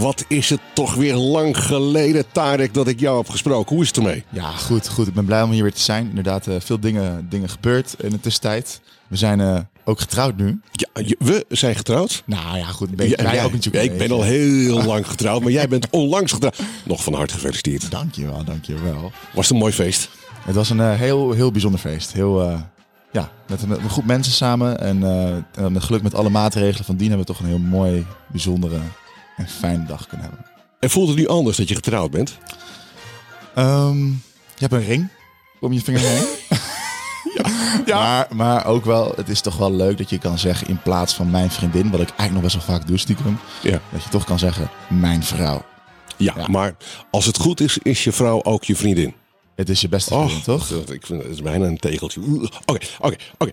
[0.00, 3.74] wat is het toch weer lang geleden, Tarek, dat ik jou heb gesproken.
[3.74, 4.24] Hoe is het ermee?
[4.28, 5.06] Ja, goed, goed.
[5.06, 6.08] Ik ben blij om hier weer te zijn.
[6.08, 8.80] Inderdaad, uh, veel dingen, dingen gebeurd in de tussentijd.
[9.08, 10.60] We zijn uh, ook getrouwd nu.
[10.72, 12.22] Ja, we zijn getrouwd.
[12.26, 12.96] Nou ja, goed.
[12.96, 13.84] Ben jij ook natuurlijk.
[13.84, 16.58] Ja, ik ben al heel lang getrouwd, maar jij bent onlangs getrouwd.
[16.84, 17.90] Nog van harte gefeliciteerd.
[17.90, 19.12] Dankjewel, dankjewel.
[19.34, 20.08] Was het een mooi feest?
[20.44, 22.12] Het was een uh, heel, heel bijzonder feest.
[22.12, 22.40] Heel,
[23.12, 24.80] ja, met, met, een groep mensen samen.
[24.80, 24.98] En
[25.72, 28.78] met geluk met alle maatregelen van dien hebben we toch een heel mooi, bijzondere
[29.40, 30.46] en fijne dag kunnen hebben.
[30.78, 32.38] En voelt het nu anders dat je getrouwd bent?
[33.58, 34.22] Um,
[34.54, 35.08] je hebt een ring
[35.60, 36.26] om je vinger heen.
[37.36, 37.50] ja.
[37.86, 37.98] ja.
[38.04, 41.14] Maar, maar ook wel, het is toch wel leuk dat je kan zeggen in plaats
[41.14, 43.80] van mijn vriendin, wat ik eigenlijk nog best wel vaak doe stiekem, ja.
[43.92, 45.64] dat je toch kan zeggen mijn vrouw.
[46.16, 46.74] Ja, ja, maar
[47.10, 49.14] als het goed is, is je vrouw ook je vriendin.
[49.54, 50.70] Het is je beste vriendin, oh, toch?
[50.70, 52.20] Ik vind het is bijna een tegeltje.
[52.64, 53.50] Oké, oké, oké.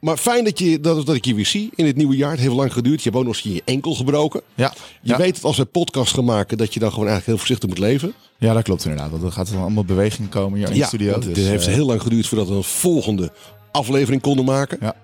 [0.00, 2.30] Maar fijn dat, je, dat, dat ik je weer zie in het nieuwe jaar.
[2.30, 3.02] Het heeft lang geduurd.
[3.02, 4.42] Je hebt ook nog eens je enkel gebroken.
[4.54, 4.72] Ja.
[5.02, 5.16] Je ja.
[5.16, 7.88] weet dat als we podcast gaan maken, dat je dan gewoon eigenlijk heel voorzichtig moet
[7.88, 8.14] leven.
[8.38, 9.10] Ja, dat klopt inderdaad.
[9.10, 11.10] Want er gaat dan allemaal beweging komen hier in ja, de studio.
[11.10, 13.32] Want het dus, heeft uh, heel lang geduurd voordat we een volgende
[13.72, 14.78] aflevering konden maken.
[14.80, 14.96] Ja.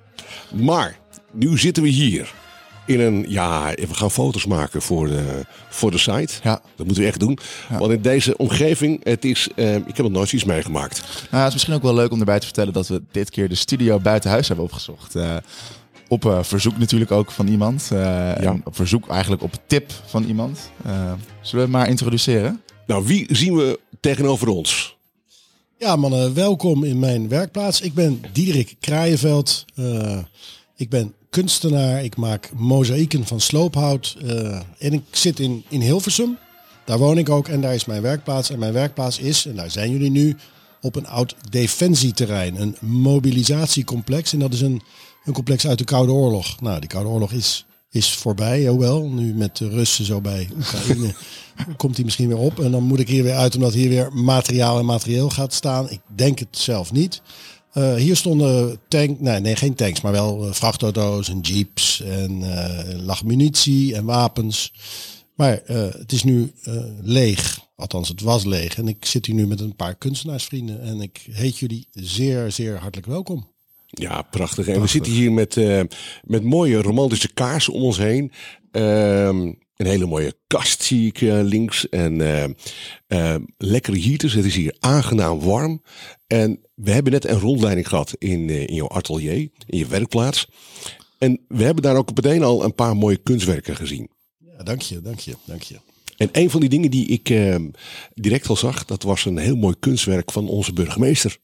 [0.54, 0.98] Maar
[1.32, 2.34] nu zitten we hier
[2.86, 6.32] in een, ja, we gaan foto's maken voor de, voor de site.
[6.42, 6.60] Ja.
[6.76, 7.38] Dat moeten we echt doen.
[7.70, 7.78] Ja.
[7.78, 11.02] Want in deze omgeving, het is, uh, ik heb nog nooit iets meegemaakt.
[11.30, 13.48] Nou, het is misschien ook wel leuk om erbij te vertellen dat we dit keer
[13.48, 15.16] de studio buiten huis hebben opgezocht.
[15.16, 15.36] Uh,
[16.08, 17.86] op uh, verzoek natuurlijk ook van iemand.
[17.90, 18.36] Ja.
[18.36, 20.70] En op verzoek eigenlijk op tip van iemand.
[21.40, 22.60] zullen we maar introduceren?
[22.86, 24.96] Nou, wie zien we tegenover ons?
[25.78, 27.80] Ja, mannen, welkom in mijn werkplaats.
[27.80, 29.64] Ik ben Diederik Kraaienveld.
[30.76, 32.04] Ik ben kunstenaar.
[32.04, 34.16] Ik maak mozaïeken van sloophout.
[34.24, 36.38] Uh, en ik zit in, in Hilversum.
[36.84, 38.50] Daar woon ik ook en daar is mijn werkplaats.
[38.50, 40.36] En mijn werkplaats is, en daar zijn jullie nu,
[40.80, 42.60] op een oud defensieterrein.
[42.60, 44.32] Een mobilisatiecomplex.
[44.32, 44.82] En dat is een,
[45.24, 46.60] een complex uit de Koude Oorlog.
[46.60, 49.08] Nou, die Koude Oorlog is, is voorbij, hoewel.
[49.08, 51.14] Nu met de Russen zo bij Oekraïne
[51.76, 52.60] komt die misschien weer op.
[52.60, 55.90] En dan moet ik hier weer uit omdat hier weer materiaal en materieel gaat staan.
[55.90, 57.22] Ik denk het zelf niet.
[57.78, 62.40] Uh, hier stonden tank, nee, nee, geen tanks, maar wel uh, vrachtauto's en jeeps en
[62.40, 64.72] uh, lag munitie en wapens.
[65.34, 65.62] Maar
[65.98, 66.52] het is nu
[67.00, 68.76] leeg, althans het was leeg.
[68.76, 72.78] En ik zit hier nu met een paar kunstenaarsvrienden en ik heet jullie zeer, zeer
[72.78, 73.55] hartelijk welkom.
[73.86, 74.68] Ja, prachtig.
[74.68, 75.56] En we zitten hier met,
[76.22, 78.32] met mooie romantische kaarsen om ons heen.
[78.70, 81.88] Ehm, een hele mooie kast zie ik uh, links.
[81.88, 82.20] En
[83.08, 84.32] uh, lekkere heaters.
[84.32, 85.82] Het is hier aangenaam warm.
[86.26, 90.48] En we hebben net een rondleiding gehad in, in jouw atelier, in je werkplaats.
[91.18, 94.08] En we hebben daar ook meteen al een paar mooie kunstwerken gezien.
[94.38, 95.76] Ja, dank je, dank je, dank je.
[96.16, 97.68] En een van die dingen die ik ehm,
[98.14, 101.38] direct al zag, dat was een heel mooi kunstwerk van onze burgemeester.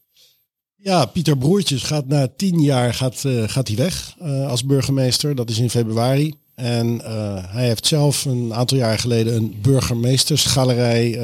[0.84, 4.14] Ja, Pieter Broertjes gaat na tien jaar gaat, gaat hij weg
[4.46, 5.34] als burgemeester.
[5.34, 6.34] Dat is in februari.
[6.54, 7.04] En uh,
[7.46, 11.18] hij heeft zelf een aantal jaar geleden een burgemeestersgalerij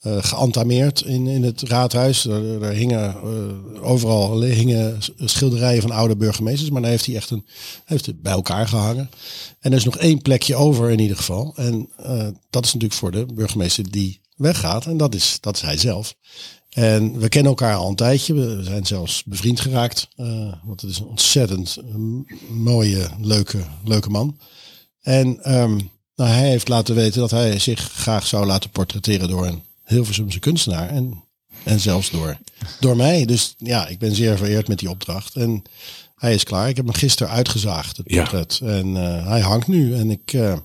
[0.00, 2.24] geantameerd in, in het raadhuis.
[2.24, 3.16] Er, er hingen
[3.82, 7.46] overal hingen schilderijen van oude burgemeesters, maar daar heeft hij echt een,
[7.84, 9.10] heeft het bij elkaar gehangen.
[9.60, 11.52] En er is nog één plekje over in ieder geval.
[11.56, 11.88] En
[12.50, 14.86] dat is natuurlijk voor de burgemeester die weggaat.
[14.86, 16.14] En dat is, dat is hij zelf.
[16.68, 18.34] En we kennen elkaar al een tijdje.
[18.34, 20.08] We zijn zelfs bevriend geraakt.
[20.16, 21.78] Uh, want het is een ontzettend
[22.48, 24.38] mooie, leuke, leuke man.
[25.00, 29.46] En um, nou, hij heeft laten weten dat hij zich graag zou laten portretteren door
[29.46, 30.88] een Hilversumse kunstenaar.
[30.88, 31.24] En,
[31.64, 32.38] en zelfs door,
[32.80, 33.24] door mij.
[33.24, 35.36] Dus ja, ik ben zeer vereerd met die opdracht.
[35.36, 35.62] En
[36.16, 36.68] hij is klaar.
[36.68, 38.60] Ik heb hem gisteren uitgezaagd, het portret.
[38.62, 38.68] Ja.
[38.68, 39.94] En uh, hij hangt nu.
[39.94, 40.32] En ik...
[40.32, 40.56] Uh,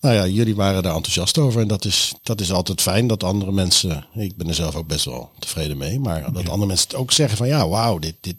[0.00, 1.60] nou ja, jullie waren daar enthousiast over.
[1.60, 4.06] En dat is, dat is altijd fijn dat andere mensen.
[4.14, 6.00] Ik ben er zelf ook best wel tevreden mee.
[6.00, 6.48] Maar dat ja.
[6.48, 8.36] andere mensen het ook zeggen van ja, wauw, dit, dit,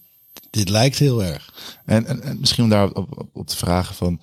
[0.50, 1.54] dit lijkt heel erg.
[1.86, 4.22] En, en, en misschien om daar op, op, op, te vragen van.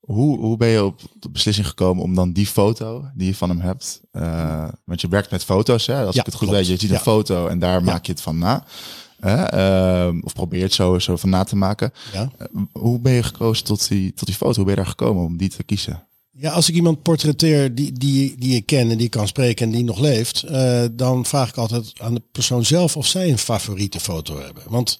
[0.00, 3.48] Hoe, hoe ben je op de beslissing gekomen om dan die foto die je van
[3.48, 4.00] hem hebt?
[4.12, 6.04] Uh, want je werkt met foto's, hè?
[6.04, 6.62] Als ja, ik het goed klopt.
[6.62, 6.66] weet.
[6.72, 6.96] Je ziet Ja.
[6.96, 8.64] een foto en daar maak je het van na.
[9.24, 11.92] Uh, of probeer het zo, zo van na te maken.
[12.14, 12.22] Uh,
[12.72, 14.54] hoe ben je gekozen tot die, tot die foto?
[14.54, 16.06] Hoe ben je daar gekomen om die te kiezen?
[16.42, 19.72] Ja, als ik iemand portretteer die, die, die ik ken en die kan spreken en
[19.72, 23.38] die nog leeft, uh, dan vraag ik altijd aan de persoon zelf of zij een
[23.38, 24.62] favoriete foto hebben.
[24.68, 24.98] Want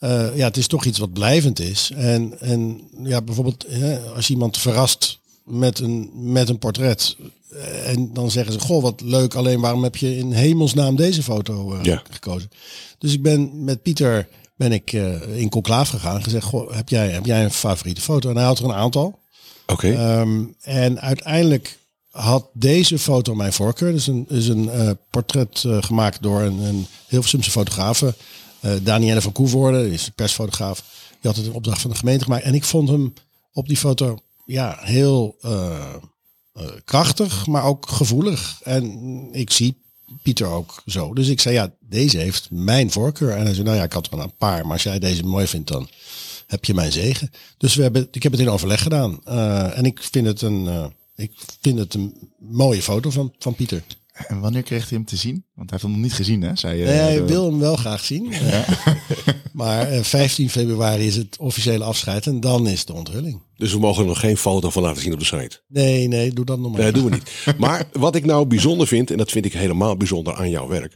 [0.00, 1.90] uh, ja, het is toch iets wat blijvend is.
[1.94, 7.16] En, en ja, bijvoorbeeld hè, als iemand verrast met een, met een portret
[7.52, 11.22] uh, en dan zeggen ze, goh, wat leuk, alleen waarom heb je in hemelsnaam deze
[11.22, 12.02] foto Ja.
[12.10, 12.50] gekozen?
[12.98, 14.92] Dus ik ben met Pieter ben ik
[15.34, 18.30] in conclaaf gegaan en gezegd, goh, heb jij, heb jij een favoriete foto?
[18.30, 19.22] En hij had er een aantal.
[19.66, 20.18] Oké.
[20.20, 21.78] Um, en uiteindelijk
[22.10, 23.92] had deze foto mijn voorkeur.
[23.92, 28.02] Dus een, is een uh, portret uh, gemaakt door een, een Hilversumse fotograaf.
[28.02, 30.84] Uh, Danielle van Koevoorde, is persfotograaf.
[31.20, 32.44] Die had het in opdracht van de gemeente gemaakt.
[32.44, 33.12] En ik vond hem
[33.52, 35.36] op die foto ja, heel,
[36.84, 38.60] krachtig, maar ook gevoelig.
[38.62, 39.82] En ik zie
[40.22, 41.14] Pieter ook zo.
[41.14, 43.30] Dus ik zei, ja, deze heeft mijn voorkeur.
[43.30, 45.46] En hij zei, nou ja, ik had wel een paar, maar als jij deze mooi
[45.46, 45.88] vindt, dan
[46.54, 47.30] heb je mijn zegen.
[47.58, 49.20] Dus we hebben, ik heb het in overleg gedaan.
[49.28, 50.86] Uh, en ik vind het een, uh,
[51.16, 53.82] ik vind het een mooie foto van, van Pieter.
[54.12, 55.44] En wanneer kreeg hij hem te zien?
[55.54, 56.56] Want hij heeft hem nog niet gezien, hè?
[56.56, 58.30] Zei, uh, nee, hij wil hem wel graag zien.
[58.30, 58.64] Ja.
[59.52, 63.42] maar 15 februari is het officiële afscheid en dan is de onthulling.
[63.56, 65.60] Dus we mogen er nog geen foto van laten zien op de site?
[65.68, 66.80] Nee, nee, doe dat nog maar.
[66.80, 67.58] Nee, doen we niet.
[67.58, 70.94] Maar wat ik nou bijzonder vind, en dat vind ik helemaal bijzonder aan jouw werk.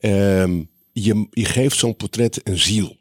[0.00, 2.96] Um, je, je geeft zo'n portret een ziel.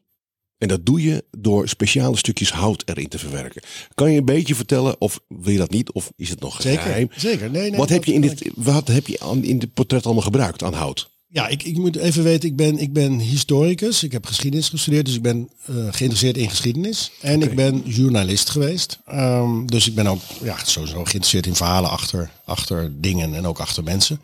[0.60, 3.62] En dat doe je door speciale stukjes hout erin te verwerken.
[3.96, 6.82] Kan je een beetje vertellen, of wil je dat niet, of is het nog zeker,
[6.82, 7.10] geheim?
[7.16, 7.80] Zeker, nee, nee.
[7.80, 11.10] Wat heb je in dit, wat heb je in dit portret allemaal gebruikt aan hout?
[11.32, 15.06] Ja, ik, ik moet even weten, ik ben, ik ben historicus, ik heb geschiedenis gestudeerd,
[15.06, 17.12] dus ik ben uh, geïnteresseerd in geschiedenis.
[17.22, 17.50] En okay.
[17.50, 19.00] ik ben journalist geweest.
[19.14, 23.60] Um, dus ik ben ook ja, sowieso geïnteresseerd in verhalen achter, achter dingen en ook
[23.60, 24.22] achter mensen.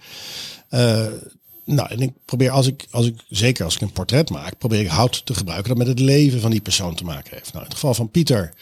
[0.70, 1.06] Uh,
[1.66, 4.80] nou, en ik probeer als ik, als ik, zeker als ik een portret maak, probeer
[4.80, 7.54] ik hout te gebruiken dat met het leven van die persoon te maken heeft.
[7.54, 8.54] Nou, in het geval van Pieter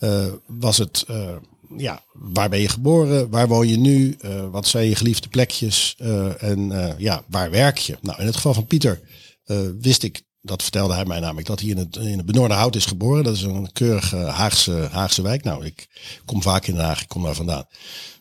[0.00, 1.28] uh, was het, uh,
[1.76, 3.30] ja, waar ben je geboren?
[3.30, 4.16] Waar woon je nu?
[4.20, 5.96] Uh, wat zijn je geliefde plekjes?
[6.38, 7.98] en ja, waar werk je?
[8.00, 9.00] Nou, in het geval van Pieter
[9.80, 12.76] wist ik, dat vertelde hij mij namelijk, dat hij in het, in het Benoorde Hout
[12.76, 13.24] is geboren.
[13.24, 15.44] Dat is een keurige Haagse, Haagse wijk.
[15.44, 15.88] Nou, ik
[16.24, 17.64] kom vaak in Den Haag, ik kom daar vandaan.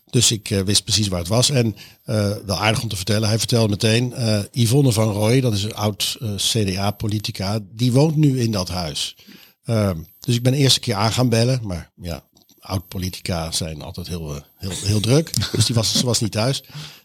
[0.09, 1.49] Dus ik uh, wist precies waar het was.
[1.49, 1.75] En
[2.05, 5.63] uh, wel aardig om te vertellen, hij vertelde meteen, uh, Yvonne van Rooij, dat is
[5.63, 9.15] een oud CDA-politica, die woont nu in dat huis.
[9.63, 12.23] Ehm, dus ik ben eerste keer aan gaan bellen, maar ja,
[12.59, 15.33] oud-politica zijn altijd heel, heel, heel druk.
[15.55, 16.63] Dus die was, ze was niet thuis.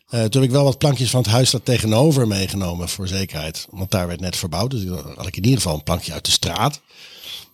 [0.09, 3.67] toen heb ik wel wat plankjes van het huis daar tegenover meegenomen voor zekerheid.
[3.71, 4.85] Want daar werd net verbouwd, dus
[5.17, 6.81] had ik in ieder geval een plankje uit de straat.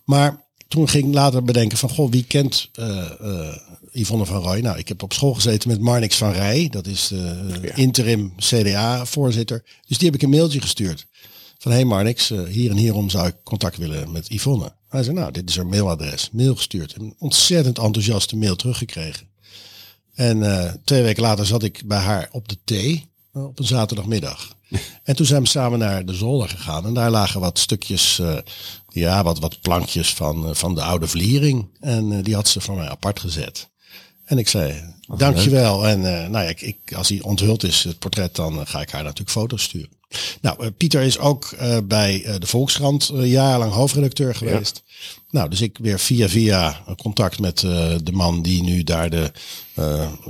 [0.05, 3.55] Maar toen ging ik later bedenken van, goh, wie kent uh, uh,
[3.91, 4.61] Yvonne van Rooij?
[4.61, 6.67] Nou, ik heb op school gezeten met Marnix van Rij.
[6.69, 7.75] Dat is de ja.
[7.75, 9.63] interim CDA-voorzitter.
[9.87, 11.07] Dus die heb ik een mailtje gestuurd.
[11.57, 14.73] Van, hey Marnix, hier en hierom zou ik contact willen met Yvonne.
[14.87, 16.29] Hij zei, nou, dit is haar mailadres.
[16.31, 16.95] Mail gestuurd.
[16.95, 19.27] Een ontzettend enthousiaste mail teruggekregen.
[20.13, 24.55] En twee weken later zat ik bij haar op de thee op een zaterdagmiddag.
[25.03, 26.85] En toen zijn we samen naar de zolder gegaan.
[26.85, 28.37] En daar lagen wat stukjes, uh,
[28.89, 31.69] ja, wat, wat plankjes van, uh, van de oude vliering.
[31.79, 33.69] En uh, die had ze voor mij apart gezet.
[34.25, 35.81] En ik zei, Wat dankjewel.
[35.81, 35.91] Leuk.
[35.91, 39.03] En nou ja, ik, ik, als hij onthuld is, het portret, dan ga ik haar
[39.03, 39.99] natuurlijk foto's sturen.
[40.41, 44.83] Nou, Pieter is ook bij de Volkskrant jarenlang hoofdredacteur geweest.
[44.85, 45.21] Ja.
[45.29, 49.31] Nou, dus ik weer via via contact met de man die nu daar de,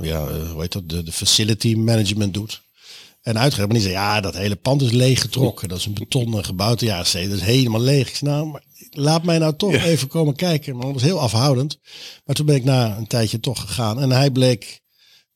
[0.00, 2.62] ja, hoe heet dat, de, de facility management doet.
[3.22, 3.68] En uitgegeven.
[3.68, 5.68] Maar die zei, ja, dat hele pand is leeggetrokken.
[5.68, 8.08] Dat is een betonnen gebouw te jaren Dat is helemaal leeg.
[8.08, 9.84] Ik zei, nou, maar laat mij nou toch ja.
[9.84, 10.74] even komen kijken.
[10.74, 11.78] Maar dat was heel afhoudend.
[12.24, 14.00] Maar toen ben ik na een tijdje toch gegaan.
[14.00, 14.80] En hij bleek,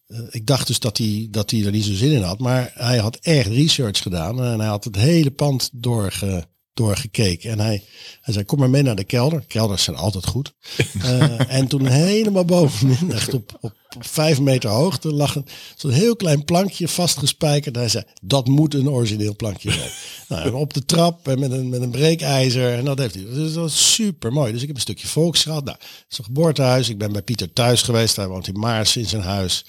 [0.07, 2.39] uh, ik dacht dus dat hij, dat hij er niet zo zin in had.
[2.39, 4.43] Maar hij had echt research gedaan.
[4.43, 7.51] En hij had het hele pand doorge, doorgekeken.
[7.51, 7.83] En hij,
[8.21, 9.45] hij zei, kom maar mee naar de kelder.
[9.47, 10.53] Kelders zijn altijd goed.
[10.97, 15.47] Uh, en toen helemaal bovenin, echt op, op, op vijf meter hoogte, lag een,
[15.77, 17.77] zo'n heel klein plankje vastgespijkerd.
[17.77, 19.91] Hij zei, dat moet een origineel plankje zijn.
[20.29, 22.75] nou, op de trap en met een, met een breekijzer.
[22.75, 23.25] En dat heeft hij.
[23.25, 24.53] Dus dat was super mooi.
[24.53, 25.65] Dus ik heb een stukje volksschat.
[25.65, 26.89] Nou, het is een geboortehuis.
[26.89, 28.17] Ik ben bij Pieter thuis geweest.
[28.17, 29.65] Hij woont in Maars in zijn huis.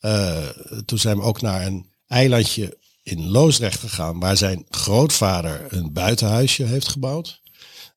[0.00, 0.48] Uh,
[0.84, 6.64] toen zijn we ook naar een eilandje in Loosdrecht gegaan, waar zijn grootvader een buitenhuisje
[6.64, 7.41] heeft gebouwd.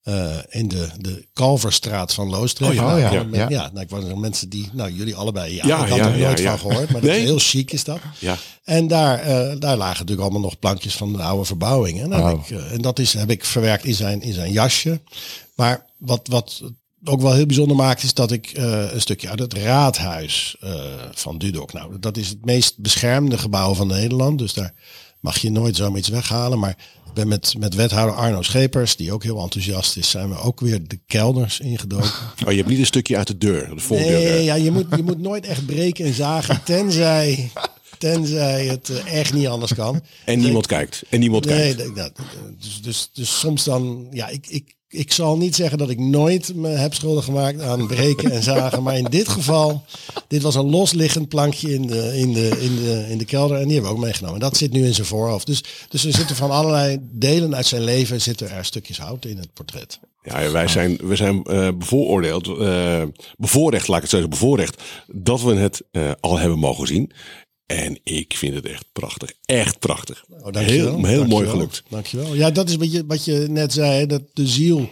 [0.07, 2.71] Uh, in de, de Kalverstraat van Loosdrecht.
[2.71, 3.49] Oh, ja, nou, ja, ja, met, ja.
[3.49, 6.09] ja nou, ik was er mensen die, nou jullie allebei, ja, Ja, ik had ja,
[6.09, 6.57] er ja, nooit ja.
[6.57, 7.99] van gehoord, maar dat is heel chic is dat.
[8.19, 8.37] Ja.
[8.63, 12.01] En daar, eh, daar lagen natuurlijk allemaal nog plankjes van de oude verbouwing.
[12.01, 12.37] En, Wauw.
[12.37, 14.99] ik, eh, en dat is, heb ik verwerkt in zijn, in zijn jasje.
[15.55, 16.61] Maar wat, wat
[17.05, 20.73] ook wel heel bijzonder maakt, is dat ik eh, een stukje uit het raadhuis eh,
[21.11, 21.73] van Dudok.
[21.73, 24.39] Nou, dat is het meest beschermde gebouw van Nederland.
[24.39, 24.73] Dus daar
[25.25, 26.59] mag je nooit zomaar iets weghalen.
[26.59, 26.69] Maar
[27.07, 30.59] ik ben met, met wethouder Arno Schepers, die ook heel enthousiast is, zijn we ook
[30.59, 32.09] weer de kelders ingedoken.
[32.45, 34.05] Oh, je hebt niet een stukje uit de deur, de voordeur.
[34.19, 37.51] Nee, ja, je, moet, je moet nooit echt breken en zagen, tenzij,
[37.97, 40.01] tenzij het eh, echt niet anders kan.
[40.25, 41.03] En niemand kijkt.
[41.09, 41.95] En niemand Nee, kijkt.
[41.95, 42.11] dat-
[42.59, 46.55] dus, dus, dus soms dan, ja, ik, ik, ik zal niet zeggen dat ik nooit
[46.55, 48.83] me heb schuldig gemaakt aan breken en zagen.
[48.83, 49.83] Maar in dit geval,
[50.27, 53.57] dit was een losliggend plankje in de, in de, in de, in de kelder.
[53.57, 54.39] En die hebben we ook meegenomen.
[54.39, 55.45] Dat zit nu in zijn voorhoofd.
[55.45, 59.37] Dus, dus er zitten van allerlei delen uit zijn leven zitten er stukjes hout in
[59.37, 59.99] het portret.
[60.25, 63.03] Ja, wij zijn, we zijn eh, bevooroordeeld, eh,
[63.37, 67.11] bevoorrecht, laat ik het zo zeggen, bevoorrecht, dat we het eh, al hebben mogen zien.
[67.65, 69.33] En ik vind het echt prachtig.
[69.45, 70.25] Echt prachtig.
[70.29, 70.67] Oh, dankjewel.
[70.67, 71.51] heel heel mooi Dankjewel.
[71.51, 71.83] gelukt.
[71.89, 72.35] Dankjewel.
[72.35, 74.89] Ja, dat is wat je, wat je net zei, dat de ziel.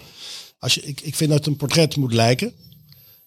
[0.59, 2.53] Als je, ik, ik vind dat een portret moet lijken.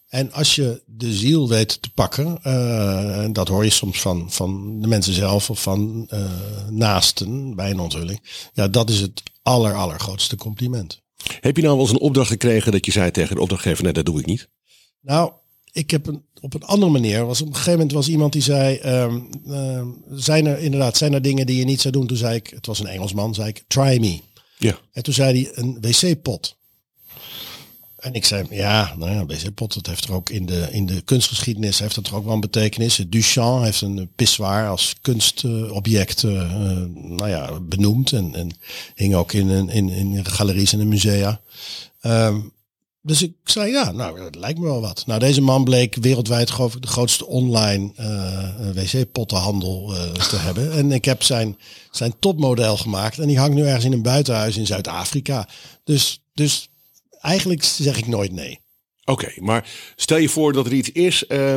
[0.07, 4.31] En als je de ziel weet te pakken, uh, en dat hoor je soms van,
[4.31, 6.31] van de mensen zelf of van uh,
[6.69, 8.49] naasten bij een onthulling.
[8.53, 11.01] Ja, dat is het aller, allergrootste compliment.
[11.39, 13.93] Heb je nou wel eens een opdracht gekregen dat je zei tegen de opdrachtgever, nee,
[13.93, 14.49] dat doe ik niet?
[15.01, 15.31] Nou,
[15.77, 17.25] ik heb een, op een andere manier.
[17.25, 19.81] Was, op een gegeven moment was iemand die zei: um, uh,
[20.11, 22.07] zijn er inderdaad zijn er dingen die je niet zou doen?
[22.07, 24.19] Toen zei ik, het was een Engelsman, zei ik: try me.
[24.57, 24.79] Ja.
[24.93, 26.55] En toen zei hij een wc-pot.
[27.97, 31.01] En ik zei, ja, nou ja, wc-pot, dat heeft er ook in de, in de
[31.01, 33.05] kunstgeschiedenis heeft dat er ook wel een betekenis.
[33.07, 36.41] Duchamp heeft een pissoir als kunstobject uh, uh,
[36.93, 38.51] nou ja, benoemd en, en
[38.95, 41.41] hing ook in, in, in galeries en in musea.
[42.01, 42.51] Um,
[43.07, 45.03] dus ik zei, ja, nou, dat lijkt me wel wat.
[45.05, 50.71] Nou, deze man bleek wereldwijd de grootste online uh, wc-pottenhandel uh, te hebben.
[50.71, 51.57] En ik heb zijn,
[51.91, 53.19] zijn topmodel gemaakt.
[53.19, 55.49] En die hangt nu ergens in een buitenhuis in Zuid-Afrika.
[55.83, 56.69] Dus, dus
[57.21, 58.59] eigenlijk zeg ik nooit nee.
[59.05, 61.23] Oké, maar stel je voor dat er iets is.
[61.27, 61.53] Uh,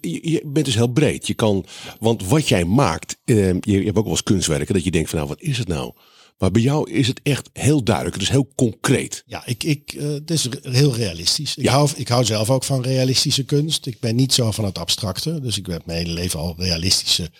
[0.00, 1.26] je bent dus heel breed.
[1.26, 1.66] Je kan,
[1.98, 5.18] want wat jij maakt, je, je hebt ook wel eens kunstwerken dat je denkt van
[5.18, 5.92] nou, wat is het nou?
[6.40, 8.14] Maar bij jou is het echt heel duidelijk.
[8.14, 9.22] Het is heel concreet.
[9.26, 11.56] Ja, ik, ik, uh, het is heel realistisch.
[11.56, 11.72] Ik, ja.
[11.72, 13.86] hou, ik hou zelf ook van realistische kunst.
[13.86, 15.40] Ik ben niet zo van het abstracte.
[15.40, 17.30] Dus ik heb mijn hele leven al realistische.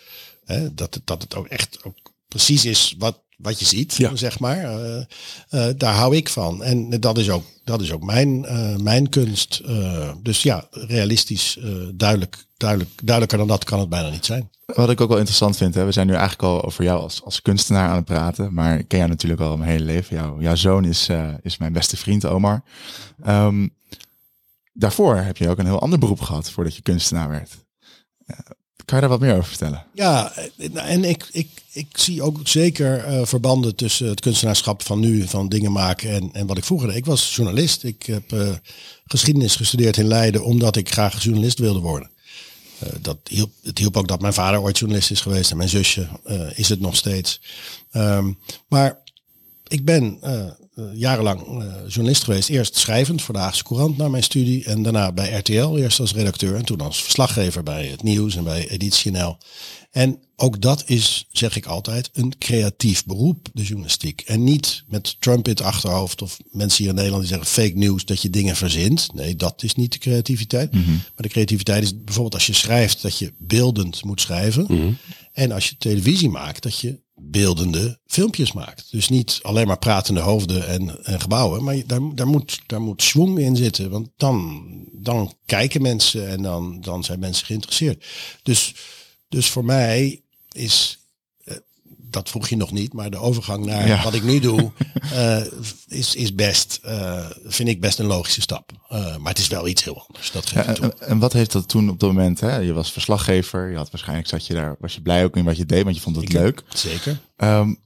[0.45, 1.95] Hè, dat, dat het ook echt ook
[2.27, 4.15] precies is wat, wat je ziet, ja.
[4.15, 4.63] zeg maar.
[4.63, 5.03] Uh,
[5.51, 6.63] uh, daar hou ik van.
[6.63, 8.39] En dat is ook, dat is ook mijn,
[8.83, 9.61] mijn kunst.
[10.23, 11.57] dus ja, realistisch,
[11.93, 14.49] duidelijk, duidelijk, duidelijker dan dat kan het bijna niet zijn.
[14.65, 17.23] Wat ik ook wel interessant vind, hè, we zijn nu eigenlijk al over jou als,
[17.23, 20.15] als kunstenaar aan het praten, maar ik ken jou natuurlijk al mijn hele leven.
[20.15, 21.09] Jouw, jouw zoon is,
[21.41, 22.63] is mijn beste vriend, Omar.
[23.27, 23.73] Um,
[24.73, 27.57] daarvoor heb je ook een heel ander beroep gehad voordat je kunstenaar werd.
[28.85, 29.85] Kan je daar wat meer over vertellen?
[29.93, 30.33] Ja,
[30.73, 35.49] en ik, ik, ik zie ook zeker uh, verbanden tussen het kunstenaarschap van nu, van
[35.49, 36.97] dingen maken en, en wat ik vroeger deed.
[36.97, 37.83] Ik was journalist.
[37.83, 38.49] Ik heb uh,
[39.05, 42.09] geschiedenis gestudeerd in Leiden omdat ik graag journalist wilde worden.
[42.83, 45.69] Uh, dat hielp, het hielp ook dat mijn vader ooit journalist is geweest en mijn
[45.69, 46.07] zusje
[46.55, 47.41] is het nog steeds.
[47.91, 48.99] Um, maar
[49.67, 50.51] ik ben uh,
[50.93, 52.49] jarenlang journalist geweest.
[52.49, 54.65] Eerst schrijvend voor de Haagse Courant na mijn studie.
[54.65, 56.55] En daarna bij RTL, eerst als redacteur.
[56.55, 59.37] En toen als verslaggever bij het nieuws en bij Editie NL.
[59.91, 64.21] En ook dat is, zeg ik altijd, een creatief beroep, de journalistiek.
[64.21, 67.77] En niet met Trump in het achterhoofd of mensen hier in Nederland die zeggen fake
[67.77, 69.13] news, dat je dingen verzint.
[69.13, 70.73] Nee, dat is niet de creativiteit.
[70.73, 70.93] Mm -hmm.
[70.93, 74.65] Maar de creativiteit is bijvoorbeeld als je schrijft, dat je beeldend moet schrijven.
[74.67, 74.97] Mm -hmm.
[75.33, 78.91] En als je televisie maakt, dat je beeldende filmpjes maakt.
[78.91, 83.13] Dus niet alleen maar pratende hoofden en, en gebouwen, maar daar, daar, moet, daar moet
[83.15, 83.89] in zitten.
[83.89, 88.05] Want dan, dan kijken mensen en dan, dan zijn mensen geïnteresseerd.
[88.43, 88.73] Dus,
[89.31, 90.21] dus voor mij
[90.51, 90.99] is,
[91.97, 94.03] dat vroeg je nog niet, maar de overgang naar ja.
[94.03, 94.71] wat ik nu doe,
[95.13, 95.41] uh,
[95.99, 98.71] is, is best, uh, vind ik best een logische stap.
[98.91, 100.31] Uh, maar het is wel iets heel anders.
[100.31, 102.39] Dat geef ja, en, en, wat heeft dat toen op dat moment?
[102.39, 102.57] Hè?
[102.57, 105.57] Je was verslaggever, je had waarschijnlijk zat je daar, was je blij ook in wat
[105.57, 106.63] je deed, want je vond het ik leuk.
[106.73, 107.19] Zeker.
[107.37, 107.79] Um,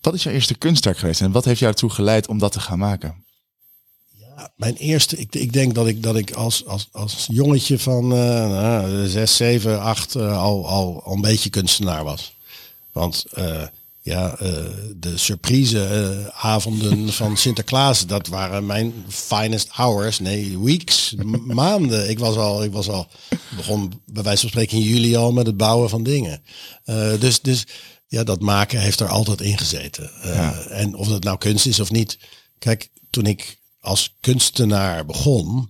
[0.00, 2.60] wat is jouw eerste kunstwerk geweest en wat heeft jou ertoe geleid om dat te
[2.60, 3.24] gaan maken?
[4.56, 8.18] Mijn eerste, ik, ik denk dat ik, dat ik als, als, als jongetje van uh,
[8.48, 12.36] nou, 6, 7, 8 uh, al, al, al een beetje kunstenaar was.
[12.92, 13.62] Want uh,
[14.00, 14.48] ja, uh,
[14.96, 20.18] de surpriseavonden uh, van Sinterklaas, dat waren mijn finest hours.
[20.18, 22.10] Nee, weeks, maanden.
[22.10, 23.06] Ik was al, ik was al,
[23.56, 26.42] begon bij wijze van spreken in juli al met het bouwen van dingen.
[27.18, 27.66] dus, dus
[28.06, 30.10] ja, dat maken heeft er altijd in gezeten.
[30.22, 30.60] Ja.
[30.60, 32.18] En of dat nou kunst is of niet.
[32.58, 35.68] Kijk, toen ik als kunstenaar begon,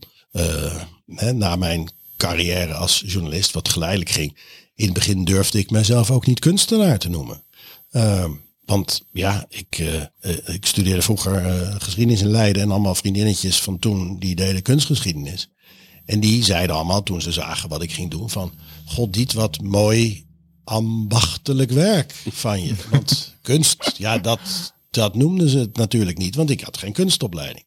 [1.06, 4.38] hè, na mijn carrière als journalist, wat geleidelijk ging,
[4.74, 7.42] in het begin durfde ik mezelf ook niet kunstenaar te noemen.
[7.92, 8.24] Uh,
[8.64, 11.42] want ja, ik, uh, ik studeerde vroeger
[11.80, 15.50] geschiedenis in Leiden en allemaal vriendinnetjes van toen die deden kunstgeschiedenis.
[16.04, 18.52] En die zeiden allemaal toen ze zagen wat ik ging doen van,
[18.86, 20.26] god dit wat mooi
[20.64, 22.74] ambachtelijk werk van je.
[22.90, 27.64] Want kunst, ja dat, dat noemden ze het natuurlijk niet, want ik had geen kunstopleiding.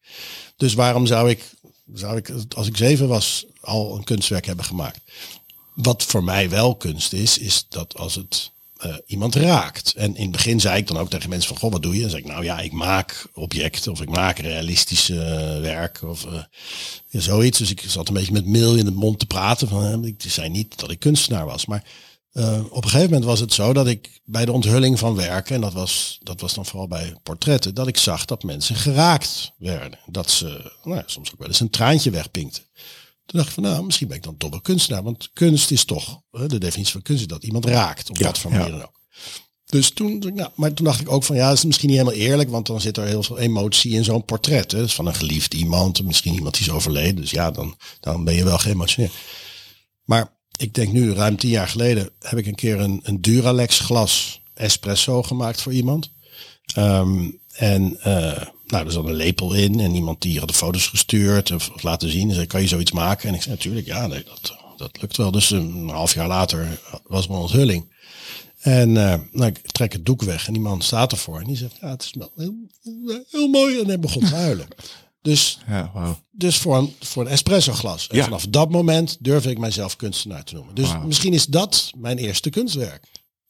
[0.58, 1.52] Dus waarom zou ik,
[1.94, 5.00] zou ik als ik zeven was al een kunstwerk hebben gemaakt?
[5.74, 8.52] Wat voor mij wel kunst is, is dat als het
[8.86, 9.94] uh, iemand raakt.
[9.94, 12.02] En in het begin zei ik dan ook tegen mensen van, goh, wat doe je?
[12.02, 15.16] Dan zeg ik, nou ja, ik maak objecten of ik maak realistische
[15.62, 16.44] werk of uh,
[17.08, 17.58] ja, zoiets.
[17.58, 19.68] Dus ik zat een beetje met mail in de mond te praten.
[19.68, 21.84] Van, ik zei niet dat ik kunstenaar was, maar
[22.70, 25.62] op een gegeven moment was het zo dat ik bij de onthulling van werken, en
[25.62, 30.00] dat was, dat was dan vooral bij portretten, dat ik zag dat mensen geraakt werden.
[30.06, 32.64] Dat ze nou, soms ook wel eens een traantje wegpinkten.
[33.26, 35.04] Toen dacht ik van nou, misschien ben ik dan toch een kunstenaar.
[35.04, 38.10] Want kunst is toch, de definitie van kunst is dat iemand raakt.
[38.10, 38.72] Op ja, wat voor manier ja.
[38.72, 39.02] dan ook.
[39.66, 42.20] Dus toen, nou, maar toen dacht ik ook van ja, dat is misschien niet helemaal
[42.20, 44.72] eerlijk, want dan zit er heel veel emotie in zo'n portret.
[44.72, 44.82] Hè?
[44.82, 47.16] Dus van een geliefd iemand, misschien iemand die is overleden.
[47.16, 49.14] Dus ja, dan, dan ben je wel geëmotioneerd.
[50.04, 53.80] Maar ik denk nu, ruim tien jaar geleden, heb ik een keer een, een Duralex
[53.80, 56.12] glas espresso gemaakt voor iemand.
[56.74, 60.88] Ehm, en uh, nou, er zat een lepel in en iemand die had de foto's
[60.88, 62.30] gestuurd of, laten zien.
[62.30, 63.30] En zei, kan je zoiets maken?
[63.30, 65.32] En ik zei, natuurlijk, ja, dat, dat lukt wel.
[65.32, 67.92] Dus een half jaar later was mijn onthulling.
[68.60, 71.40] En uh, nou, ik trek het doek weg en die man staat ervoor.
[71.40, 72.56] En die zegt, ja, het is wel heel,
[73.32, 73.80] heel mooi.
[73.80, 74.68] En hij begon te huilen.
[75.24, 76.14] Dus, ja, wow.
[76.32, 78.08] dus voor, een, voor een espresso glas.
[78.08, 78.24] En ja.
[78.24, 80.76] vanaf dat moment durf ik mijzelf kunstenaar te noemen.
[80.76, 83.06] Dus misschien is dat mijn eerste kunstwerk.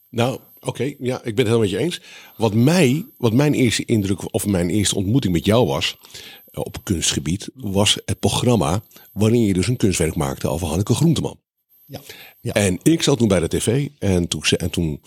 [0.10, 0.94] Nou, oké.
[1.00, 2.01] ja, ik ben het helemaal met je eens.
[2.38, 5.98] Wat, mij, wat mijn eerste indruk of mijn eerste ontmoeting met jou was
[6.46, 11.39] eh, op kunstgebied, was het programma waarin je dus een kunstwerk maakte over Hanneke Groenteman.
[11.86, 12.01] Ja.
[12.42, 12.53] ja.
[12.53, 15.01] En ik zat toen bij de tv en toen, en toen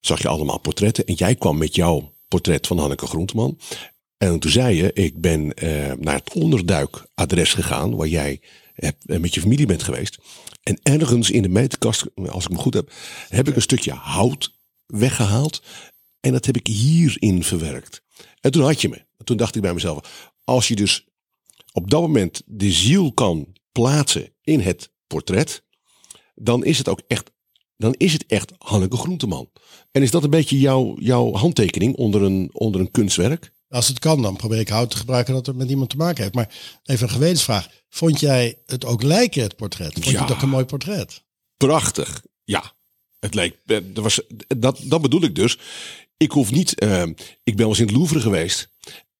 [0.00, 1.06] zag je allemaal portretten.
[1.06, 3.58] En jij kwam met jouw portret van Hanneke Groenteman.
[4.18, 8.40] En toen zei je, ik ben eh, naar het onderduikadres gegaan waar jij
[8.74, 10.18] eh, met je familie bent geweest.
[10.62, 12.92] En ergens in de meterkast, als ik me goed heb,
[13.28, 14.54] heb ik een stukje hout
[14.86, 15.62] weggehaald.
[16.20, 18.02] En dat heb ik hierin verwerkt.
[18.40, 19.06] En toen had je me.
[19.24, 21.06] Toen dacht ik bij mezelf, als je dus
[21.72, 25.62] op dat moment de ziel kan plaatsen in het portret,
[26.34, 27.30] dan is het ook echt,
[27.76, 29.50] dan is het echt Hanneke Groenteman.
[29.90, 33.52] En is dat een beetje jouw, jouw handtekening onder een, onder een kunstwerk?
[33.68, 36.22] Als het kan, dan probeer ik hout te gebruiken dat het met iemand te maken
[36.22, 36.34] heeft.
[36.34, 36.50] Maar
[36.84, 37.68] even een gewetensvraag.
[37.88, 39.92] Vond jij het ook lijken, het portret?
[39.92, 41.22] Vond je het ook een mooi portret?
[41.56, 42.72] Prachtig, ja.
[43.18, 44.20] Het leek, dat, was,
[44.56, 45.58] dat, dat bedoel ik dus.
[46.16, 48.70] Ik hoef niet, uh, ik ben wel eens in het Louvre geweest.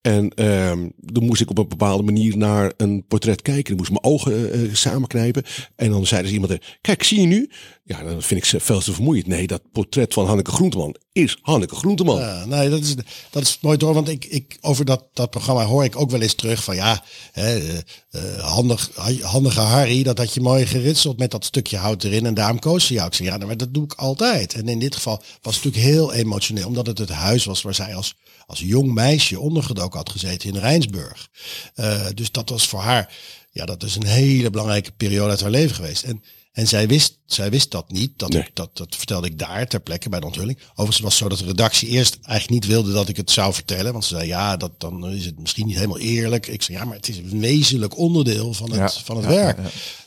[0.01, 3.65] En uh, dan moest ik op een bepaalde manier naar een portret kijken.
[3.65, 5.45] Dan moest mijn ogen uh, samenknijpen.
[5.77, 7.51] En dan zei dus iemand, uh, kijk, zie je nu?
[7.85, 9.27] Ja, dan vind ik ze veel te vermoeiend.
[9.27, 12.19] Nee, dat portret van Hanneke Groenteman is Hanneke Groenteman.
[12.21, 12.95] Ja, nee, dat is,
[13.31, 13.95] dat is mooi door.
[13.95, 17.05] Want ik, ik, over dat, dat programma hoor ik ook wel eens terug van ja,
[17.33, 18.91] hè, uh, handig,
[19.23, 22.27] handige Harry, dat had je mooi geritseld met dat stukje hout erin.
[22.27, 23.07] En daarom koos ze jou.
[23.07, 24.55] Ik zei, ja, maar dat doe ik altijd.
[24.55, 26.67] En in dit geval was het natuurlijk heel emotioneel.
[26.67, 28.15] Omdat het het huis was waar zij als
[28.49, 31.29] als jong meisje ondergedoken had gezeten in Rijnsburg.
[31.75, 33.15] Uh, dus dat was voor haar,
[33.51, 36.03] ja, dat is een hele belangrijke periode uit haar leven geweest.
[36.03, 38.13] En, en zij wist, zij wist dat niet.
[38.17, 40.59] Dat, ik, dat, dat vertelde ik daar ter plekke bij de onthulling.
[40.71, 43.55] Overigens was het zo dat de redactie eerst eigenlijk niet wilde dat ik het zou
[43.55, 43.93] vertellen.
[43.93, 46.47] Want ze zei, ja, dat, dan is het misschien niet helemaal eerlijk.
[46.47, 49.59] Ik zei, ja, maar het is een wezenlijk onderdeel van het, van het werk.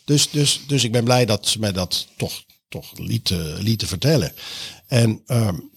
[0.05, 4.33] Dus, dus, dus ik ben blij dat ze mij dat toch, toch liet, lieten vertellen.
[4.87, 5.69] En um,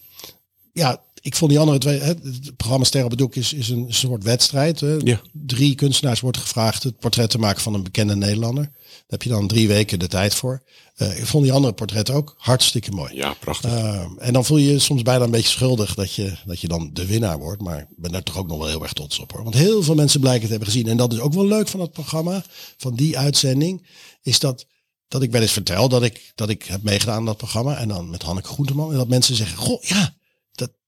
[0.73, 4.23] ja, ik vond die andere twee, het programma Sterren op Doek is, is een soort
[4.23, 4.79] wedstrijd.
[4.79, 4.97] Hè.
[5.03, 5.21] Ja.
[5.31, 8.71] Drie kunstenaars worden gevraagd het portret te maken van een bekende Nederlander.
[9.07, 10.63] Daar heb je dan drie weken de tijd voor.
[10.97, 13.15] Uh, ik vond die andere portretten ook hartstikke mooi.
[13.15, 13.71] Ja, prachtig.
[13.71, 16.67] Uh, en dan voel je je soms bijna een beetje schuldig dat je, dat je
[16.67, 17.61] dan de winnaar wordt.
[17.61, 19.43] Maar ik ben daar toch ook nog wel heel erg trots op hoor.
[19.43, 20.87] Want heel veel mensen blijken het hebben gezien.
[20.87, 22.43] En dat is ook wel leuk van het programma,
[22.77, 23.87] van die uitzending,
[24.21, 24.65] is dat
[25.07, 27.77] dat ik wel eens vertel dat ik, dat ik heb meegedaan aan dat programma.
[27.77, 28.91] En dan met Hanneke Groenteman.
[28.91, 30.15] En dat mensen zeggen, goh, ja,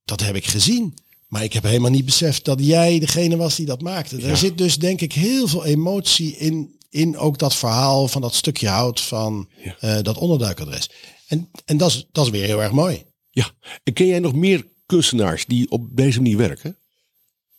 [0.07, 0.97] dat heb ik gezien.
[1.27, 4.21] Maar ik heb helemaal niet beseft dat jij degene was die dat maakte.
[4.21, 8.35] Er zit dus denk ik heel veel emotie in, in ook dat verhaal van dat
[8.35, 9.49] stukje hout van
[9.81, 10.89] uh, dat onderduikadres.
[11.27, 13.05] En, en dat, is, dat is weer heel erg mooi.
[13.29, 13.51] Ja,
[13.83, 16.77] en ken jij nog meer kunstenaars die op deze manier werken?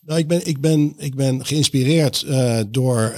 [0.01, 3.17] Nou, ik ben, ik ben, ik ben geïnspireerd uh, door,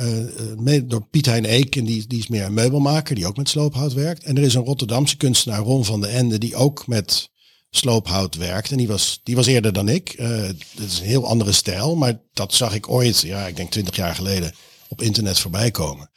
[0.67, 1.77] uh, door Piet Hein Eek.
[1.77, 4.25] En die, die is meer een meubelmaker, die ook met sloophout werkt.
[4.25, 7.31] En er is een Rotterdamse kunstenaar, Ron van de Ende, die ook met
[7.71, 8.71] sloophout werkt.
[8.71, 10.19] En die was, die was eerder dan ik.
[10.19, 10.41] Uh,
[10.75, 13.97] dat is een heel andere stijl, maar dat zag ik ooit, ja, ik denk twintig
[13.97, 14.55] jaar geleden,
[14.91, 16.11] op internet voorbij komen.